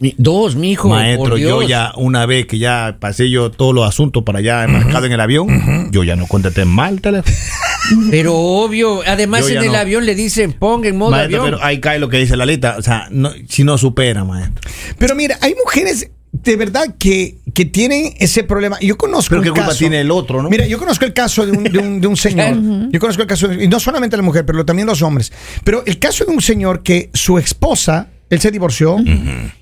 Mi- 0.00 0.14
Dos, 0.18 0.56
mijo. 0.56 0.88
Maestro, 0.88 1.30
por 1.30 1.38
yo 1.38 1.58
Dios. 1.60 1.70
ya 1.70 1.92
una 1.96 2.24
vez 2.26 2.46
que 2.46 2.58
ya 2.58 2.96
pasé 3.00 3.30
yo 3.30 3.50
todos 3.50 3.74
los 3.74 3.86
asuntos 3.88 4.22
para 4.24 4.38
allá 4.40 4.64
embarcado 4.64 5.06
en 5.06 5.12
el 5.12 5.20
avión, 5.20 5.90
yo 5.92 6.02
ya 6.04 6.16
no 6.16 6.26
contesté 6.26 6.64
mal 6.64 6.94
el 6.94 7.00
teléfono. 7.00 7.36
Pero 8.10 8.34
obvio, 8.36 9.00
además 9.06 9.48
en 9.48 9.58
el 9.58 9.72
no. 9.72 9.78
avión 9.78 10.06
le 10.06 10.14
dicen 10.14 10.52
ponga 10.52 10.88
en 10.88 10.96
modo 10.96 11.10
Maestro, 11.12 11.42
avión. 11.42 11.54
pero 11.56 11.64
ahí 11.66 11.80
cae 11.80 11.98
lo 11.98 12.08
que 12.08 12.18
dice 12.18 12.36
la 12.36 12.46
lista. 12.46 12.76
O 12.78 12.82
sea, 12.82 13.08
no, 13.10 13.30
si 13.48 13.64
no 13.64 13.78
supera, 13.78 14.24
maestro. 14.24 14.70
Pero 14.98 15.14
mira, 15.14 15.38
hay 15.40 15.54
mujeres 15.54 16.10
de 16.30 16.56
verdad 16.56 16.94
que, 16.98 17.38
que 17.54 17.64
tienen 17.64 18.12
ese 18.18 18.44
problema. 18.44 18.78
Yo 18.80 18.96
conozco 18.98 19.30
Pero 19.30 19.42
qué 19.42 19.50
culpa 19.50 19.66
caso- 19.68 19.78
tiene 19.78 20.00
el 20.02 20.10
otro, 20.10 20.42
¿no? 20.42 20.50
Mira, 20.50 20.66
yo 20.66 20.78
conozco 20.78 21.04
el 21.06 21.12
caso 21.14 21.44
de 21.46 21.52
un, 21.52 21.64
de 21.64 21.78
un- 21.78 22.00
de 22.00 22.06
un 22.06 22.16
señor. 22.16 22.54
Yo 22.92 23.00
conozco 23.00 23.22
el 23.22 23.28
caso, 23.28 23.48
de- 23.48 23.64
y 23.64 23.68
no 23.68 23.80
solamente 23.80 24.16
la 24.16 24.22
mujer, 24.22 24.44
pero 24.46 24.64
también 24.64 24.86
los 24.86 25.00
hombres. 25.02 25.32
Pero 25.64 25.82
el 25.86 25.98
caso 25.98 26.24
de 26.24 26.32
un 26.32 26.40
señor 26.42 26.82
que 26.82 27.10
su 27.14 27.38
esposa, 27.38 28.08
él 28.30 28.40
se 28.40 28.50
divorció, 28.50 28.96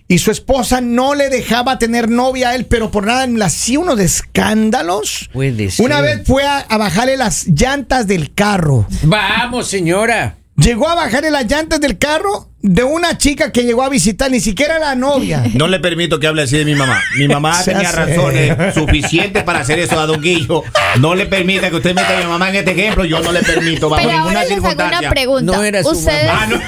y 0.08 0.18
su 0.18 0.30
esposa 0.30 0.80
no 0.80 1.14
le 1.14 1.28
dejaba 1.28 1.78
tener 1.78 2.08
novia 2.08 2.50
a 2.50 2.54
él, 2.54 2.66
pero 2.66 2.90
por 2.90 3.06
nada 3.06 3.26
le 3.26 3.44
hacía 3.44 3.78
unos 3.78 3.98
escándalos. 4.00 5.28
Puede 5.32 5.70
ser. 5.70 5.84
Una 5.84 6.00
vez 6.00 6.22
fue 6.26 6.44
a, 6.44 6.58
a 6.58 6.76
bajarle 6.78 7.16
las 7.16 7.46
llantas 7.46 8.06
del 8.06 8.32
carro. 8.34 8.86
Vamos, 9.02 9.68
señora. 9.68 10.36
Llegó 10.56 10.88
a 10.88 10.94
bajarle 10.94 11.30
las 11.30 11.44
llantas 11.46 11.80
del 11.82 11.98
carro 11.98 12.48
de 12.62 12.82
una 12.82 13.18
chica 13.18 13.52
que 13.52 13.62
llegó 13.64 13.82
a 13.82 13.90
visitar, 13.90 14.30
ni 14.30 14.40
siquiera 14.40 14.78
la 14.78 14.94
novia. 14.94 15.44
No 15.54 15.68
le 15.68 15.78
permito 15.80 16.18
que 16.18 16.26
hable 16.26 16.42
así 16.42 16.56
de 16.56 16.64
mi 16.64 16.74
mamá. 16.74 16.98
Mi 17.18 17.28
mamá 17.34 17.62
Se 17.62 17.72
tenía 17.72 17.90
hace. 17.90 17.96
razones 18.16 18.74
suficientes 18.74 19.42
para 19.44 19.60
hacer 19.60 19.78
eso 19.80 20.00
a 20.00 20.06
Don 20.06 20.20
Guillo. 20.22 20.62
No 20.98 21.14
le 21.14 21.26
permita 21.26 21.68
que 21.68 21.76
usted 21.76 21.94
meta 21.94 22.16
a 22.16 22.20
mi 22.22 22.26
mamá 22.26 22.48
en 22.48 22.56
este 22.56 22.70
ejemplo. 22.70 23.04
Yo 23.04 23.20
no 23.20 23.32
le 23.32 23.42
permito 23.42 23.90
bajo 23.90 24.02
Pero 24.02 24.12
ninguna 24.16 24.38
ahora 24.40 24.48
les 24.48 24.52
hago 24.52 24.66
circunstancia. 24.68 24.98
una 25.00 25.10
pregunta. 25.10 25.52
No 25.56 25.62
era 25.62 25.82
su 25.82 25.90
¿Ustedes, 25.90 26.30
Ah, 26.32 26.46
no. 26.48 26.60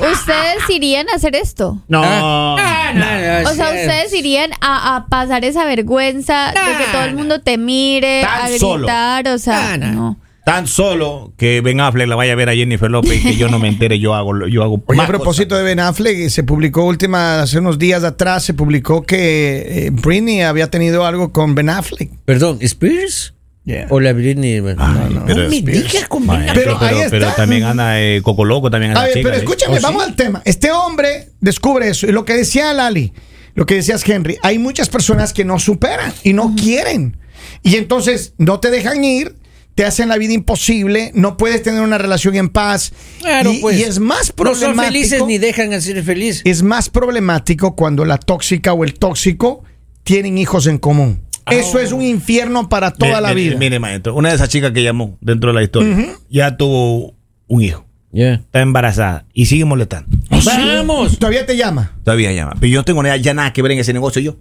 ¿Ustedes 0.00 0.68
irían 0.70 1.08
a 1.08 1.16
hacer 1.16 1.34
esto? 1.34 1.82
No. 1.88 2.02
Ah, 2.04 2.92
no, 2.94 3.42
no, 3.44 3.50
O 3.50 3.54
sea, 3.54 3.66
ustedes 3.68 4.12
irían 4.14 4.50
a, 4.60 4.96
a 4.96 5.06
pasar 5.06 5.44
esa 5.44 5.64
vergüenza 5.64 6.48
de 6.48 6.84
que 6.84 6.92
todo 6.92 7.04
el 7.04 7.14
mundo 7.14 7.40
te 7.40 7.58
mire, 7.58 8.22
Tan 8.22 8.54
a 8.54 8.58
solo. 8.58 8.86
gritar, 8.86 9.28
o 9.28 9.38
sea, 9.38 9.72
Ah, 9.72 9.78
no. 9.78 9.92
no. 9.92 10.20
Tan 10.44 10.68
solo 10.68 11.32
que 11.36 11.60
Ben 11.60 11.80
Affleck 11.80 12.06
la 12.06 12.14
vaya 12.14 12.34
a 12.34 12.36
ver 12.36 12.48
a 12.48 12.54
Jennifer 12.54 12.88
López 12.88 13.18
y 13.18 13.30
que 13.30 13.36
yo 13.36 13.48
no 13.48 13.58
me 13.58 13.66
entere, 13.66 13.98
yo 13.98 14.14
hago, 14.14 14.32
lo- 14.32 14.46
yo 14.46 14.62
hago 14.62 14.74
Oye, 14.86 14.96
a 14.96 15.02
más 15.02 15.06
propósito 15.08 15.48
cosas. 15.56 15.58
de 15.58 15.64
Ben 15.64 15.80
Affleck, 15.80 16.28
se 16.28 16.44
publicó 16.44 16.84
última, 16.84 17.42
hace 17.42 17.58
unos 17.58 17.80
días 17.80 18.04
atrás, 18.04 18.44
se 18.44 18.54
publicó 18.54 19.02
que 19.02 19.86
eh, 19.86 19.90
Britney 19.90 20.42
había 20.42 20.70
tenido 20.70 21.04
algo 21.04 21.32
con 21.32 21.56
Ben 21.56 21.68
Affleck. 21.68 22.10
Perdón, 22.24 22.58
¿Spears? 22.60 23.34
Yeah. 23.66 23.88
O 23.90 23.98
la 23.98 24.12
Britney. 24.12 24.62
Ay, 24.78 25.12
no, 25.12 25.24
pero 25.26 25.42
no 25.42 25.48
me 25.48 25.60
digas 25.60 26.06
con 26.08 26.24
Pero 26.24 26.54
pero, 26.54 26.78
ahí 26.80 27.00
pero 27.10 27.32
también 27.32 27.64
anda 27.64 28.00
eh, 28.00 28.22
Coco 28.22 28.44
Loco, 28.44 28.70
también 28.70 28.92
anda 28.92 29.02
A 29.02 29.04
ver, 29.06 29.14
chica, 29.14 29.24
pero 29.28 29.34
¿eh? 29.34 29.38
escúchame, 29.40 29.74
¿Oh, 29.74 29.78
sí? 29.78 29.82
vamos 29.82 30.04
al 30.04 30.14
tema. 30.14 30.40
Este 30.44 30.70
hombre 30.70 31.30
descubre 31.40 31.88
eso. 31.88 32.06
Y 32.06 32.12
lo 32.12 32.24
que 32.24 32.34
decía 32.34 32.72
Lali, 32.72 33.12
lo 33.54 33.66
que 33.66 33.74
decías 33.74 34.08
Henry, 34.08 34.38
hay 34.44 34.60
muchas 34.60 34.88
personas 34.88 35.32
que 35.32 35.44
no 35.44 35.58
superan 35.58 36.14
y 36.22 36.32
no 36.32 36.54
quieren. 36.54 37.16
Y 37.64 37.74
entonces 37.74 38.34
no 38.38 38.60
te 38.60 38.70
dejan 38.70 39.02
ir, 39.02 39.34
te 39.74 39.84
hacen 39.84 40.08
la 40.10 40.16
vida 40.16 40.32
imposible, 40.32 41.10
no 41.14 41.36
puedes 41.36 41.60
tener 41.64 41.82
una 41.82 41.98
relación 41.98 42.36
en 42.36 42.48
paz. 42.50 42.92
Claro, 43.18 43.52
y, 43.52 43.58
pues. 43.58 43.78
y 43.80 43.82
es 43.82 43.98
más 43.98 44.28
No 44.28 44.54
son 44.54 44.58
problemático. 44.60 44.92
felices 44.92 45.22
ni 45.26 45.38
dejan 45.38 45.70
de 45.70 45.80
ser 45.80 46.00
felices. 46.04 46.42
es 46.44 46.62
más 46.62 46.88
problemático 46.88 47.74
cuando 47.74 48.04
la 48.04 48.18
tóxica 48.18 48.72
o 48.72 48.84
el 48.84 48.94
tóxico 48.94 49.64
tienen 50.04 50.38
hijos 50.38 50.68
en 50.68 50.78
común. 50.78 51.25
Eso 51.50 51.78
es 51.78 51.92
un 51.92 52.02
infierno 52.02 52.68
para 52.68 52.90
toda 52.90 53.10
Mire, 53.12 53.20
la 53.22 53.28
mire, 53.34 53.48
vida. 53.50 53.58
Mire, 53.58 53.78
maestro, 53.78 54.14
una 54.14 54.30
de 54.30 54.34
esas 54.34 54.48
chicas 54.48 54.72
que 54.72 54.82
llamó 54.82 55.16
dentro 55.20 55.50
de 55.50 55.54
la 55.54 55.62
historia 55.62 56.14
ya 56.28 56.56
tuvo 56.56 57.14
un 57.46 57.62
hijo, 57.62 57.86
está 58.12 58.60
embarazada 58.60 59.26
y 59.32 59.46
sigue 59.46 59.64
molestando. 59.64 60.08
¡Vamos! 60.44 61.18
Todavía 61.18 61.46
te 61.46 61.56
llama. 61.56 61.92
Todavía 62.04 62.32
llama. 62.32 62.54
Pero 62.58 62.72
yo 62.72 62.80
no 62.80 62.84
tengo 62.84 63.02
nada- 63.02 63.16
ya 63.16 63.32
nada 63.34 63.52
que 63.52 63.62
ver 63.62 63.72
en 63.72 63.78
ese 63.78 63.92
negocio 63.92 64.20
yo. 64.22 64.36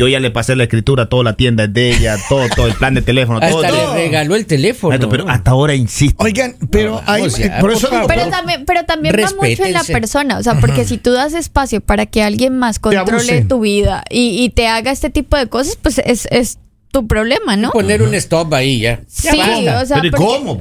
Yo 0.00 0.08
ya 0.08 0.18
le 0.18 0.30
pasé 0.30 0.56
la 0.56 0.62
escritura, 0.62 1.10
toda 1.10 1.24
la 1.24 1.36
tienda 1.36 1.64
es 1.64 1.74
de 1.74 1.90
ella, 1.90 2.16
todo, 2.26 2.48
todo 2.56 2.66
el 2.66 2.72
plan 2.72 2.94
de 2.94 3.02
teléfono, 3.02 3.38
todo. 3.38 3.60
Hasta 3.62 3.68
todo. 3.68 3.94
le 3.94 4.04
regaló 4.04 4.34
el 4.34 4.46
teléfono. 4.46 4.88
Maestro, 4.88 5.10
pero 5.10 5.28
hasta 5.28 5.50
ahora 5.50 5.74
insisto. 5.74 6.24
Oigan, 6.24 6.56
pero 6.70 7.02
hay, 7.04 7.24
o 7.24 7.28
sea, 7.28 7.60
por 7.60 7.70
eso 7.70 7.90
por 7.90 8.06
Pero 8.06 8.30
también, 8.30 8.64
pero 8.64 8.84
también 8.86 9.14
va 9.14 9.30
mucho 9.36 9.62
en 9.62 9.74
la 9.74 9.84
persona, 9.84 10.38
o 10.38 10.42
sea, 10.42 10.58
porque 10.58 10.86
si 10.86 10.96
tú 10.96 11.12
das 11.12 11.34
espacio 11.34 11.82
para 11.82 12.06
que 12.06 12.22
alguien 12.22 12.56
más 12.58 12.78
controle 12.78 13.44
tu 13.44 13.60
vida 13.60 14.02
y, 14.08 14.42
y 14.42 14.48
te 14.48 14.68
haga 14.68 14.90
este 14.90 15.10
tipo 15.10 15.36
de 15.36 15.48
cosas, 15.48 15.76
pues 15.76 15.98
es, 15.98 16.26
es 16.30 16.56
tu 16.92 17.06
problema, 17.06 17.56
¿no? 17.56 17.70
Poner 17.70 18.00
un 18.02 18.14
stop 18.14 18.54
ahí 18.54 18.80
ya. 18.80 19.00
Sí, 19.06 19.28
o 19.28 19.86
sea, 19.86 19.96
pero 19.96 20.06
¿y 20.06 20.10
porque- 20.10 20.24
cómo? 20.24 20.60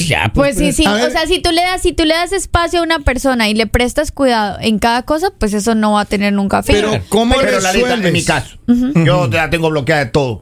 Sí, 0.00 0.08
ya, 0.08 0.30
Pues 0.34 0.56
sí, 0.56 0.72
sí, 0.72 0.84
A 0.86 0.94
ver. 0.94 1.08
o 1.08 1.10
sea, 1.10 1.26
si 1.26 1.40
tú 1.40 1.50
le 1.52 1.62
das, 1.62 1.82
si 1.82 1.92
tú 1.92 2.04
le 2.04 2.14
das 2.14 2.32
espacio 2.32 2.80
a 2.80 2.82
una 2.82 2.98
persona 3.00 3.48
y 3.48 3.54
le 3.54 3.66
prestas 3.66 4.10
cuidado 4.12 4.58
en 4.60 4.78
cada 4.78 5.02
cosa, 5.02 5.30
pues 5.38 5.52
eso 5.54 5.74
no 5.74 5.92
va 5.92 6.02
a 6.02 6.04
tener 6.04 6.32
nunca 6.32 6.62
fin. 6.62 6.74
Pero 6.76 6.92
¿cómo 7.08 7.34
Pero 7.36 7.60
la 7.60 7.72
resuelves? 7.72 8.06
en 8.06 8.12
mi 8.12 8.24
caso, 8.24 8.56
yo 9.04 9.26
la 9.28 9.50
tengo 9.50 9.70
bloqueada 9.70 10.04
de 10.06 10.10
todo. 10.10 10.40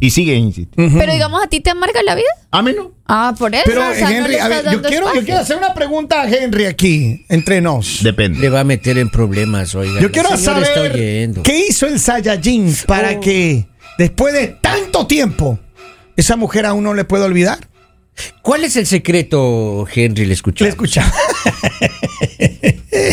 Y 0.00 0.10
sigue 0.10 0.34
insistiendo. 0.34 0.98
Pero 0.98 1.12
digamos, 1.12 1.42
¿a 1.42 1.46
ti 1.48 1.60
te 1.60 1.70
amarga 1.70 2.02
la 2.02 2.14
vida? 2.14 2.28
A 2.50 2.62
mí 2.62 2.72
no. 2.76 2.92
Ah, 3.06 3.34
por 3.38 3.54
eso. 3.54 3.64
Pero 3.66 3.82
o 3.90 3.94
sea, 3.94 4.08
no 4.08 4.16
Henry, 4.16 4.32
le 4.32 4.40
a 4.40 4.48
ver, 4.48 4.64
yo 4.70 4.82
quiero, 4.82 5.14
yo 5.14 5.24
quiero 5.24 5.40
hacer 5.40 5.56
una 5.58 5.74
pregunta 5.74 6.22
a 6.22 6.28
Henry 6.28 6.64
aquí, 6.66 7.24
entre 7.28 7.60
nos. 7.60 8.02
Depende. 8.02 8.38
Le 8.38 8.48
va 8.48 8.60
a 8.60 8.64
meter 8.64 8.96
en 8.98 9.10
problemas, 9.10 9.74
oiga. 9.74 10.00
Yo 10.00 10.10
quiero 10.10 10.36
saber 10.36 11.32
qué 11.42 11.66
hizo 11.68 11.86
el 11.86 12.00
Saiyajin 12.00 12.74
para 12.86 13.12
Oh. 13.12 13.20
que 13.20 13.66
después 13.98 14.32
de 14.32 14.48
tanto 14.48 15.06
tiempo 15.06 15.58
esa 16.16 16.36
mujer 16.36 16.64
aún 16.66 16.84
no 16.84 16.94
le 16.94 17.04
puede 17.04 17.24
olvidar. 17.24 17.58
¿Cuál 18.42 18.64
es 18.64 18.76
el 18.76 18.86
secreto, 18.86 19.86
Henry? 19.92 20.26
Le 20.26 20.34
escuché. 20.34 20.64
Le 20.64 20.70
escuchaba. 20.70 21.12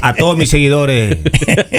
A 0.04 0.14
todos 0.14 0.38
mis 0.38 0.50
seguidores 0.50 1.18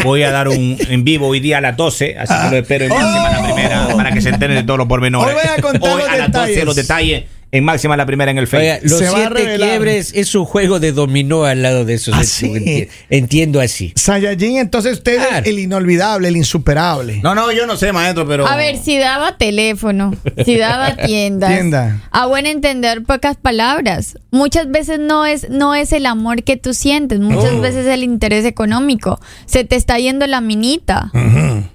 voy 0.05 0.23
a 0.23 0.31
dar 0.31 0.49
un 0.49 0.77
en 0.89 1.05
vivo 1.05 1.29
hoy 1.29 1.41
día 1.41 1.59
a 1.59 1.61
las 1.61 1.77
12, 1.77 2.17
así 2.19 2.35
que 2.35 2.51
lo 2.51 2.57
espero 2.57 2.85
en 2.87 2.91
la 2.91 3.43
primera 3.45 3.89
para 3.95 4.13
que 4.13 4.21
se 4.21 4.31
enteren 4.31 4.57
de 4.57 4.65
todos 4.65 4.79
los 4.79 4.89
pormenores. 4.89 5.35
Hoy 5.35 5.41
voy 5.43 5.59
a 5.59 5.63
contar 5.63 5.97
los 5.97 6.09
a 6.09 6.17
las 6.17 6.33
12 6.33 6.47
detalles. 6.47 6.65
los 6.65 6.77
detalles 6.77 7.25
en 7.53 7.65
máxima 7.65 7.97
la 7.99 8.07
primera 8.07 8.31
en 8.31 8.39
el 8.39 8.45
Oiga, 8.47 8.59
Facebook. 8.79 8.91
los 8.91 8.99
Se 8.99 9.05
va 9.05 9.11
a 9.11 9.15
siete 9.21 9.35
revelar. 9.35 9.69
quiebres 9.69 10.13
es 10.15 10.35
un 10.35 10.45
juego 10.47 10.81
de 10.81 10.93
dominó 10.93 11.45
al 11.45 11.61
lado 11.63 11.85
de 11.85 11.95
esos. 11.95 12.15
Ah, 12.15 12.23
entiendo, 12.23 12.61
sí. 12.65 12.89
entiendo 13.11 13.61
así. 13.61 13.93
Saiyajin, 13.95 14.57
entonces 14.57 14.95
usted 14.95 15.21
es 15.21 15.27
Claro. 15.29 15.47
el 15.47 15.59
inolvidable, 15.59 16.29
el 16.29 16.37
insuperable. 16.39 17.21
No, 17.23 17.35
no, 17.35 17.53
yo 17.53 17.67
no 17.67 17.77
sé, 17.77 17.93
maestro, 17.93 18.27
pero 18.27 18.47
A 18.47 18.57
ver, 18.57 18.79
si 18.79 18.97
daba 18.99 19.37
teléfono, 19.37 20.15
si 20.45 20.57
daba 20.57 20.97
tiendas. 21.07 21.51
Tienda. 21.53 22.01
A 22.11 22.27
buen 22.27 22.47
entender, 22.47 23.03
pocas 23.03 23.37
palabras. 23.37 24.17
Muchas 24.31 24.71
veces 24.71 24.99
no 24.99 25.27
es, 25.27 25.51
no 25.51 25.75
es 25.75 25.93
el 25.93 26.07
amor 26.07 26.43
que 26.45 26.57
tú 26.57 26.73
sientes, 26.73 27.21
muchas 27.21 27.53
Oh. 27.53 27.61
veces 27.61 27.87
el 27.87 28.03
interés 28.03 28.47
económico. 28.47 29.21
Se 29.45 29.65
te 29.65 29.77
está 29.77 29.99
yendo 29.99 30.27
la 30.27 30.41
minita. 30.41 31.11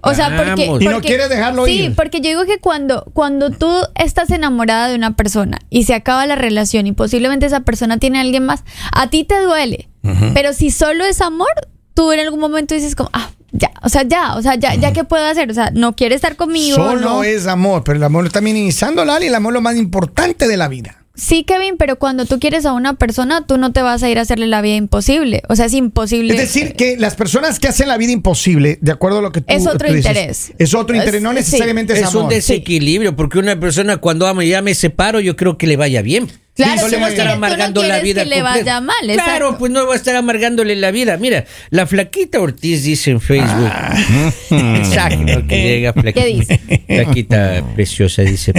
O 0.01 0.13
sea, 0.15 0.35
porque, 0.35 0.65
Vamos. 0.65 0.81
Y 0.81 0.85
no 0.85 0.91
porque- 0.93 1.07
quieres 1.09 1.29
dejarlo 1.29 1.65
sí, 1.65 1.81
ir. 1.83 1.95
porque 1.95 2.19
yo 2.19 2.29
digo 2.29 2.45
que 2.45 2.57
cuando, 2.57 3.03
cuando 3.13 3.51
tú 3.51 3.69
estás 3.95 4.31
enamorada 4.31 4.87
de 4.89 4.95
una 4.95 5.15
persona 5.15 5.59
y 5.69 5.83
se 5.83 5.93
acaba 5.93 6.25
la 6.25 6.35
relación 6.35 6.87
y 6.87 6.91
posiblemente 6.91 7.45
esa 7.45 7.61
persona 7.61 7.97
tiene 7.97 8.17
a 8.17 8.21
alguien 8.21 8.45
más, 8.45 8.63
a 8.91 9.09
ti 9.09 9.23
te 9.23 9.39
duele. 9.39 9.89
Pero 10.33 10.53
si 10.53 10.71
solo 10.71 11.03
es 11.03 11.19
amor, 11.19 11.51
tú 11.93 12.13
en 12.13 12.21
algún 12.21 12.39
momento 12.39 12.73
dices 12.73 12.95
como, 12.95 13.09
ah, 13.11 13.29
ya, 13.51 13.71
o 13.83 13.89
sea, 13.89 14.03
ya, 14.03 14.35
o 14.35 14.41
sea, 14.41 14.55
ya, 14.55 14.75
ya 14.75 14.93
qué 14.93 15.03
puedo 15.03 15.25
hacer, 15.25 15.51
o 15.51 15.53
sea, 15.53 15.71
no 15.73 15.95
quiere 15.95 16.15
estar 16.15 16.37
conmigo. 16.37 16.75
Solo 16.75 16.99
no. 17.01 17.23
es 17.23 17.45
amor, 17.45 17.83
pero 17.83 17.97
el 17.97 18.03
amor 18.03 18.23
lo 18.23 18.27
está 18.27 18.39
minimizando, 18.39 19.03
Lali, 19.03 19.27
el 19.27 19.35
amor 19.35 19.51
es 19.51 19.55
lo 19.55 19.61
más 19.61 19.75
importante 19.75 20.47
de 20.47 20.55
la 20.55 20.69
vida. 20.69 21.03
Sí, 21.17 21.43
Kevin, 21.43 21.77
pero 21.77 21.97
cuando 21.97 22.25
tú 22.25 22.39
quieres 22.39 22.65
a 22.67 22.73
una 22.73 22.93
persona, 22.93 23.45
tú 23.47 23.57
no 23.57 23.71
te 23.73 23.81
vas 23.81 24.03
a 24.03 24.09
ir 24.09 24.19
a 24.19 24.21
hacerle 24.21 24.45
la 24.45 24.61
vida 24.61 24.75
imposible. 24.75 25.41
O 25.49 25.55
sea, 25.55 25.65
es 25.65 25.73
imposible. 25.73 26.33
Es 26.35 26.39
decir, 26.39 26.73
que 26.73 26.95
las 26.95 27.15
personas 27.15 27.59
que 27.59 27.67
hacen 27.67 27.87
la 27.87 27.97
vida 27.97 28.11
imposible, 28.11 28.77
de 28.81 28.91
acuerdo 28.91 29.17
a 29.19 29.21
lo 29.23 29.31
que 29.31 29.41
tú 29.41 29.47
Es 29.51 29.65
otro 29.65 29.87
tú 29.89 29.93
dices, 29.95 30.05
interés. 30.11 30.51
Es 30.59 30.73
otro 30.75 30.95
Es- 30.95 31.01
interés, 31.01 31.21
no 31.23 31.31
sí. 31.31 31.35
necesariamente 31.37 31.93
es, 31.93 31.99
Es 31.99 32.13
un 32.13 32.21
amor. 32.21 32.33
desequilibrio, 32.33 33.15
porque 33.15 33.39
una 33.39 33.59
persona 33.59 33.97
cuando 33.97 34.27
ama 34.27 34.45
y 34.45 34.49
ya 34.49 34.61
me 34.61 34.75
separo, 34.75 35.19
yo 35.19 35.35
creo 35.35 35.57
que 35.57 35.65
le 35.65 35.75
vaya 35.75 36.03
bien. 36.03 36.27
Claro, 36.55 36.81
no 36.81 36.87
le 36.87 36.97
va 36.97 37.05
a 37.05 37.09
estar 37.09 37.27
no 37.27 37.33
amargando 37.33 37.83
la 37.83 37.99
vida. 37.99 38.23
que 38.23 38.29
le 38.29 38.41
vaya 38.41 38.81
mal, 38.81 38.95
Claro, 39.03 39.21
exacto. 39.21 39.57
pues 39.59 39.71
no 39.71 39.85
va 39.85 39.93
a 39.93 39.95
estar 39.95 40.15
amargándole 40.15 40.75
la 40.75 40.89
vida. 40.89 41.15
Mira, 41.17 41.45
la 41.69 41.85
flaquita 41.85 42.39
Ortiz 42.39 42.83
dice 42.83 43.11
en 43.11 43.21
Facebook. 43.21 43.69
Exacto, 44.49 45.45
que 45.47 45.61
llega 45.63 45.93
flaquita. 45.93 46.19
¿Qué 46.21 46.25
dice? 46.25 46.59
Flaquita 46.87 47.63
preciosa, 47.75 48.23
dice. 48.23 48.53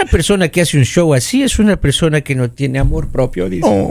Una 0.00 0.10
persona 0.10 0.48
que 0.48 0.60
hace 0.62 0.78
un 0.78 0.84
show 0.84 1.12
así 1.14 1.42
es 1.42 1.58
una 1.58 1.76
persona 1.78 2.20
que 2.22 2.34
no 2.34 2.50
tiene 2.50 2.78
amor 2.78 3.08
propio, 3.08 3.48
dice. 3.48 3.62
Oh, 3.66 3.90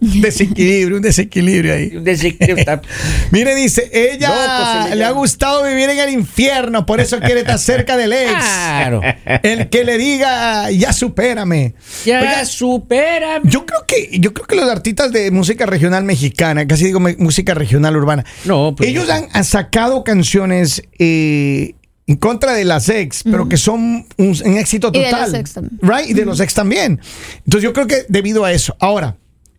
un 0.00 0.20
desequilibrio, 0.20 0.96
un 0.96 1.02
desequilibrio 1.02 1.74
ahí. 1.74 1.92
Un 1.96 2.04
desequilibrio 2.04 2.56
está- 2.58 2.82
Mire, 3.30 3.54
dice, 3.54 3.90
ella 3.92 4.86
le 4.90 4.96
le 4.96 5.04
ha 5.04 5.10
gustado 5.12 5.64
vivir 5.64 5.88
en 5.90 5.98
el 5.98 6.10
infierno, 6.10 6.84
por 6.86 7.00
eso 7.00 7.18
quiere 7.20 7.40
estar 7.40 7.58
cerca 7.58 7.96
del 7.96 8.12
ex. 8.12 8.30
Claro. 8.32 9.00
El 9.42 9.68
que 9.68 9.84
le 9.84 9.98
diga, 9.98 10.70
ya 10.70 10.92
supérame. 10.92 11.74
Ya 12.04 12.20
Oiga, 12.20 12.44
supera. 12.44 13.40
yo 13.44 13.64
creo 13.66 13.84
que 13.86 14.18
yo 14.18 14.32
creo 14.34 14.46
que 14.46 14.56
los 14.56 14.68
artistas 14.68 15.12
de 15.12 15.30
música 15.30 15.66
regional 15.66 16.04
mexicana, 16.04 16.66
casi 16.66 16.84
digo 16.84 17.00
música 17.18 17.54
regional 17.54 17.96
urbana, 17.96 18.24
No, 18.44 18.74
pues 18.76 18.90
ellos 18.90 19.06
no. 19.08 19.14
han, 19.14 19.28
han 19.32 19.44
sacado 19.44 20.04
canciones 20.04 20.82
eh, 20.98 21.74
en 22.06 22.16
contra 22.16 22.52
de 22.54 22.64
las 22.64 22.88
ex, 22.88 23.22
pero 23.24 23.48
que 23.48 23.56
son 23.56 24.06
un, 24.16 24.36
un 24.44 24.56
éxito 24.58 24.90
Y 24.92 24.98
de 24.98 25.04
total. 25.06 25.32
los 25.32 25.40
ex 25.40 25.52
también. 25.54 25.78
Right? 25.82 26.10
Y 26.10 26.14
de 26.14 26.24
los 26.24 26.40
ex 26.40 26.54
también. 26.54 27.00
Entonces 27.44 27.62
yo 27.62 27.72
creo 27.72 27.86
que 27.86 28.04
debido 28.08 28.44
a 28.44 28.52
eso. 28.52 28.76
Ahora, 28.78 29.16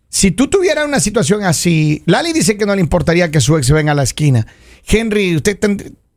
si 0.08 0.30
tú 0.30 0.48
tuvieras 0.48 0.86
una 0.86 1.00
situación 1.00 1.44
así, 1.44 2.02
Lali 2.06 2.32
dice 2.32 2.56
que 2.56 2.64
no 2.64 2.74
le 2.74 2.80
importaría 2.80 3.30
que 3.30 3.40
su 3.40 3.56
ex 3.58 3.70
venga 3.70 3.92
a 3.92 3.94
la 3.94 4.02
esquina. 4.04 4.46
Henry, 4.86 5.36
¿usted 5.36 5.58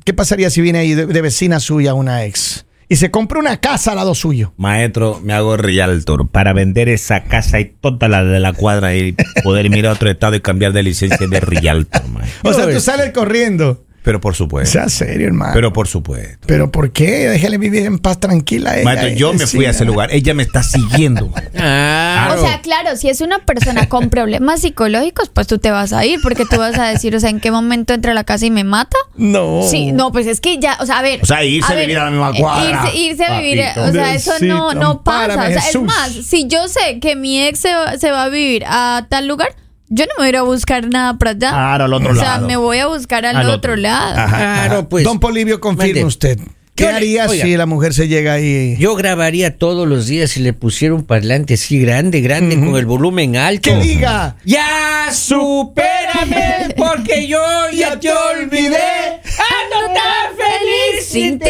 qué 0.06 0.14
pasaría 0.14 0.50
si 0.50 0.62
viene 0.62 0.80
ahí 0.80 0.94
de, 0.94 1.06
de 1.06 1.22
vecina 1.22 1.60
suya 1.60 1.94
una 1.94 2.24
ex? 2.26 2.66
Y 2.88 2.98
se 2.98 3.10
compra 3.10 3.40
una 3.40 3.58
casa 3.62 3.92
al 3.92 3.98
lado 3.98 4.14
suyo. 4.16 4.54
Maestro, 4.58 5.22
me 5.24 5.32
hago 5.34 5.56
realtor 5.56 6.28
para 6.30 6.52
vender 6.52 6.90
esa 6.90 7.24
casa 7.24 7.60
y 7.62 7.66
toda 7.80 8.10
la 8.10 8.22
de 8.24 8.40
la 8.42 8.52
cuadra 8.52 8.96
y 8.96 9.16
poder 9.44 9.66
irme 9.66 9.86
a 9.88 9.94
otro 9.94 10.10
estado 10.10 10.36
y 10.36 10.42
cambiar 10.42 10.74
de 10.74 10.84
licencia 10.84 11.26
de 11.26 11.40
realtor, 11.40 12.06
maestro. 12.10 12.50
O 12.50 12.54
sea, 12.54 12.70
tú 12.70 12.80
sales 12.82 13.12
corriendo. 13.14 13.86
Pero 14.04 14.20
por 14.20 14.36
supuesto. 14.36 14.72
Sea 14.72 14.90
serio, 14.90 15.28
hermano. 15.28 15.54
Pero 15.54 15.72
por 15.72 15.88
supuesto. 15.88 16.48
¿Pero 16.48 16.72
por 16.72 16.92
qué? 16.92 17.30
Déjale 17.30 17.58
vivir 17.58 17.86
en 17.86 18.00
paz 18.00 18.20
tranquila. 18.20 18.72
a 18.72 18.76
ella, 18.76 18.84
Maestro, 18.86 19.10
yo 19.10 19.34
me 19.34 19.46
fui 19.46 19.66
a 19.66 19.72
ese 19.72 19.86
lugar. 19.86 20.10
Ella 20.12 20.34
me 20.34 20.44
está 20.44 20.64
siguiendo. 20.64 21.32
Claro. 21.52 22.42
O 22.42 22.46
sea, 22.46 22.62
claro, 22.62 22.96
si 22.96 23.10
es 23.10 23.22
una 23.22 23.40
persona 23.40 23.88
con 23.88 24.10
problemas 24.10 24.62
psicológicos, 24.62 25.30
pues 25.30 25.48
tú 25.48 25.60
te 25.60 25.70
vas 25.70 25.94
a 25.94 26.06
ir, 26.06 26.20
porque 26.22 26.46
tú 26.46 26.58
vas 26.58 26.78
a 26.80 26.88
decir, 26.88 27.16
o 27.16 27.20
sea, 27.20 27.30
¿en 27.30 27.40
qué 27.40 27.52
momento 27.52 27.94
entra 27.94 28.12
a 28.12 28.16
la 28.16 28.24
casa 28.24 28.46
y 28.46 28.52
me 28.52 28.64
mata? 28.64 28.98
No. 29.16 29.62
Sí, 29.64 29.92
no, 29.92 30.12
pues 30.12 30.28
es 30.28 30.40
que 30.42 30.58
ya, 30.60 30.78
o 30.80 30.86
sea, 30.86 31.00
a 31.00 31.02
ver. 31.02 31.22
O 31.22 31.26
sea, 31.26 31.44
irse 31.44 31.72
a 31.72 31.76
vivir 31.76 31.98
a 31.98 32.06
la 32.06 32.12
misma 32.12 32.32
eh, 32.32 32.40
cuadra, 32.40 32.84
Irse, 32.90 32.98
irse 32.98 33.26
a 33.26 33.40
vivir, 33.40 33.64
papito. 33.64 33.84
o 33.84 33.92
sea, 33.92 34.14
eso 34.16 34.34
no, 34.42 34.74
no 34.74 35.04
pasa. 35.04 35.34
O 35.34 35.48
sea, 35.48 35.70
es 35.70 35.82
más, 35.82 36.12
si 36.12 36.48
yo 36.48 36.68
sé 36.68 37.00
que 37.00 37.16
mi 37.16 37.44
ex 37.44 37.60
se 37.60 37.74
va, 37.74 37.98
se 37.98 38.12
va 38.12 38.24
a 38.24 38.30
vivir 38.30 38.64
a 38.66 39.06
tal 39.10 39.28
lugar, 39.28 39.56
yo 39.92 40.06
no 40.06 40.12
me 40.18 40.22
voy 40.22 40.26
a 40.26 40.30
ir 40.30 40.38
a 40.38 40.42
buscar 40.44 40.88
nada 40.90 41.18
para 41.18 41.32
allá. 41.32 41.50
Claro, 41.50 41.84
al 41.86 41.94
otro 41.94 42.12
o 42.12 42.16
sea, 42.16 42.24
lado. 42.24 42.48
me 42.48 42.56
voy 42.58 42.78
a 42.80 42.88
buscar 42.88 43.26
al, 43.26 43.36
Al 43.36 43.44
otro, 43.50 43.56
otro. 43.58 43.76
lado. 43.76 44.18
Ajá, 44.20 44.38
Claro, 44.38 44.74
ajá. 44.80 44.90
pues. 44.90 45.04
Don 45.04 45.20
Polivio, 45.20 45.60
confirme 45.60 46.06
usted. 46.06 46.40
¿Qué 46.74 46.88
haría 46.88 47.28
oiga. 47.28 47.44
si 47.46 47.58
la 47.58 47.66
mujer 47.68 47.94
se 47.94 48.08
llega 48.08 48.34
ahí? 48.34 48.76
Yo 48.80 48.96
grabaría 48.96 49.58
todos 49.58 49.88
los 49.88 50.08
días 50.08 50.32
si 50.32 50.40
le 50.40 50.54
pusiera 50.54 50.96
un 50.96 51.04
parlante 51.06 51.54
así 51.56 51.80
grande, 51.80 52.22
grande, 52.22 52.56
con 52.58 52.76
el 52.76 52.86
volumen 52.86 53.36
alto. 53.36 53.70
que 53.70 53.76
diga. 53.76 54.38
Ya 54.46 55.10
supérame 55.12 56.74
porque 56.76 57.28
yo 57.28 57.40
ya 57.74 58.00
te 58.00 58.10
olvidé. 58.12 58.78
Ando 59.24 59.94
tan 59.94 60.36
feliz 60.36 61.06
sin 61.06 61.38
ti. 61.40 61.46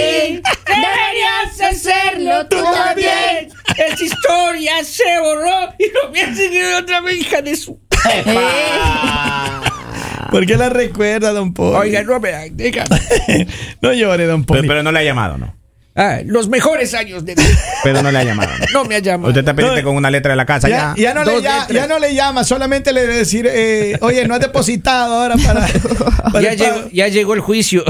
Deberías 0.67 1.61
hacerlo 1.69 2.47
tú 2.47 2.57
también. 2.57 3.49
Esa 3.77 4.03
historia 4.03 4.83
se 4.83 5.03
borró 5.21 5.73
y 5.79 5.85
no 5.93 6.11
me 6.11 6.21
hacen 6.23 6.51
ir 6.51 6.65
otra 6.79 6.99
vez, 7.01 7.21
hija 7.21 7.41
de 7.41 7.55
su. 7.55 7.79
¿Por 10.31 10.45
qué 10.45 10.55
la 10.55 10.69
recuerda, 10.69 11.31
don 11.33 11.53
Poli? 11.53 11.75
Oiga, 11.77 12.03
no 12.03 12.19
me 12.19 12.49
dígame. 12.51 12.87
no 13.81 13.93
llore, 13.93 14.25
don 14.25 14.45
Poli. 14.45 14.67
pero 14.67 14.81
no 14.83 14.91
le 14.91 14.99
ha 14.99 15.03
llamado, 15.03 15.37
¿no? 15.37 15.55
Ah, 15.93 16.19
los 16.25 16.47
mejores 16.47 16.93
años 16.93 17.25
de 17.25 17.35
Pero 17.83 18.01
no 18.01 18.11
le 18.11 18.19
ha 18.19 18.23
llamado. 18.23 18.49
¿no? 18.57 18.65
No 18.83 18.85
me 18.85 18.95
ha 18.95 18.99
llamado. 18.99 19.27
Usted 19.27 19.41
está 19.41 19.53
pendiente 19.53 19.81
No. 19.81 19.87
con 19.89 19.97
una 19.97 20.09
letra 20.09 20.31
de 20.31 20.37
la 20.37 20.45
casa 20.45 20.69
ya, 20.69 20.93
ya. 20.95 21.03
ya 21.03 21.13
no 21.13 21.25
le, 21.25 21.41
ya, 21.41 21.67
ya 21.67 21.85
no 21.85 21.99
le 21.99 22.15
llama, 22.15 22.45
solamente 22.45 22.93
le 22.93 23.01
debe 23.01 23.17
decir, 23.17 23.45
eh, 23.51 23.97
oye, 23.99 24.25
no 24.25 24.35
has 24.35 24.39
depositado 24.39 25.15
ahora 25.21 25.35
para. 25.35 25.67
para 26.31 26.41
Ya 26.41 26.53
llegó, 26.53 26.89
ya 26.93 27.07
llegó 27.09 27.33
el 27.33 27.41
juicio 27.41 27.83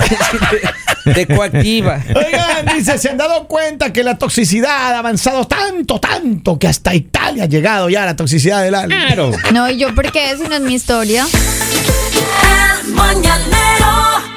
de, 1.05 1.27
coactiva. 1.27 2.01
Oigan, 2.15 2.65
dice, 2.75 2.97
se 2.97 3.09
han 3.09 3.17
dado 3.17 3.47
cuenta 3.47 3.93
que 3.93 4.03
la 4.03 4.17
toxicidad 4.17 4.93
ha 4.93 4.99
avanzado 4.99 5.47
tanto, 5.47 5.99
tanto, 5.99 6.57
que 6.59 6.67
hasta 6.67 6.93
Italia 6.93 7.43
ha 7.43 7.47
llegado 7.47 7.89
ya 7.89 8.05
la 8.05 8.15
toxicidad 8.15 8.63
del 8.63 8.75
alma. 8.75 8.95
Claro. 9.07 9.31
No, 9.53 9.69
y 9.69 9.77
yo, 9.77 9.93
¿por 9.93 10.11
qué? 10.11 10.35
Si 10.37 10.43
no 10.43 10.55
es 10.55 10.61
mi 10.61 10.73
historia. 10.73 11.25
El 12.83 12.93
mañanero 12.93 14.30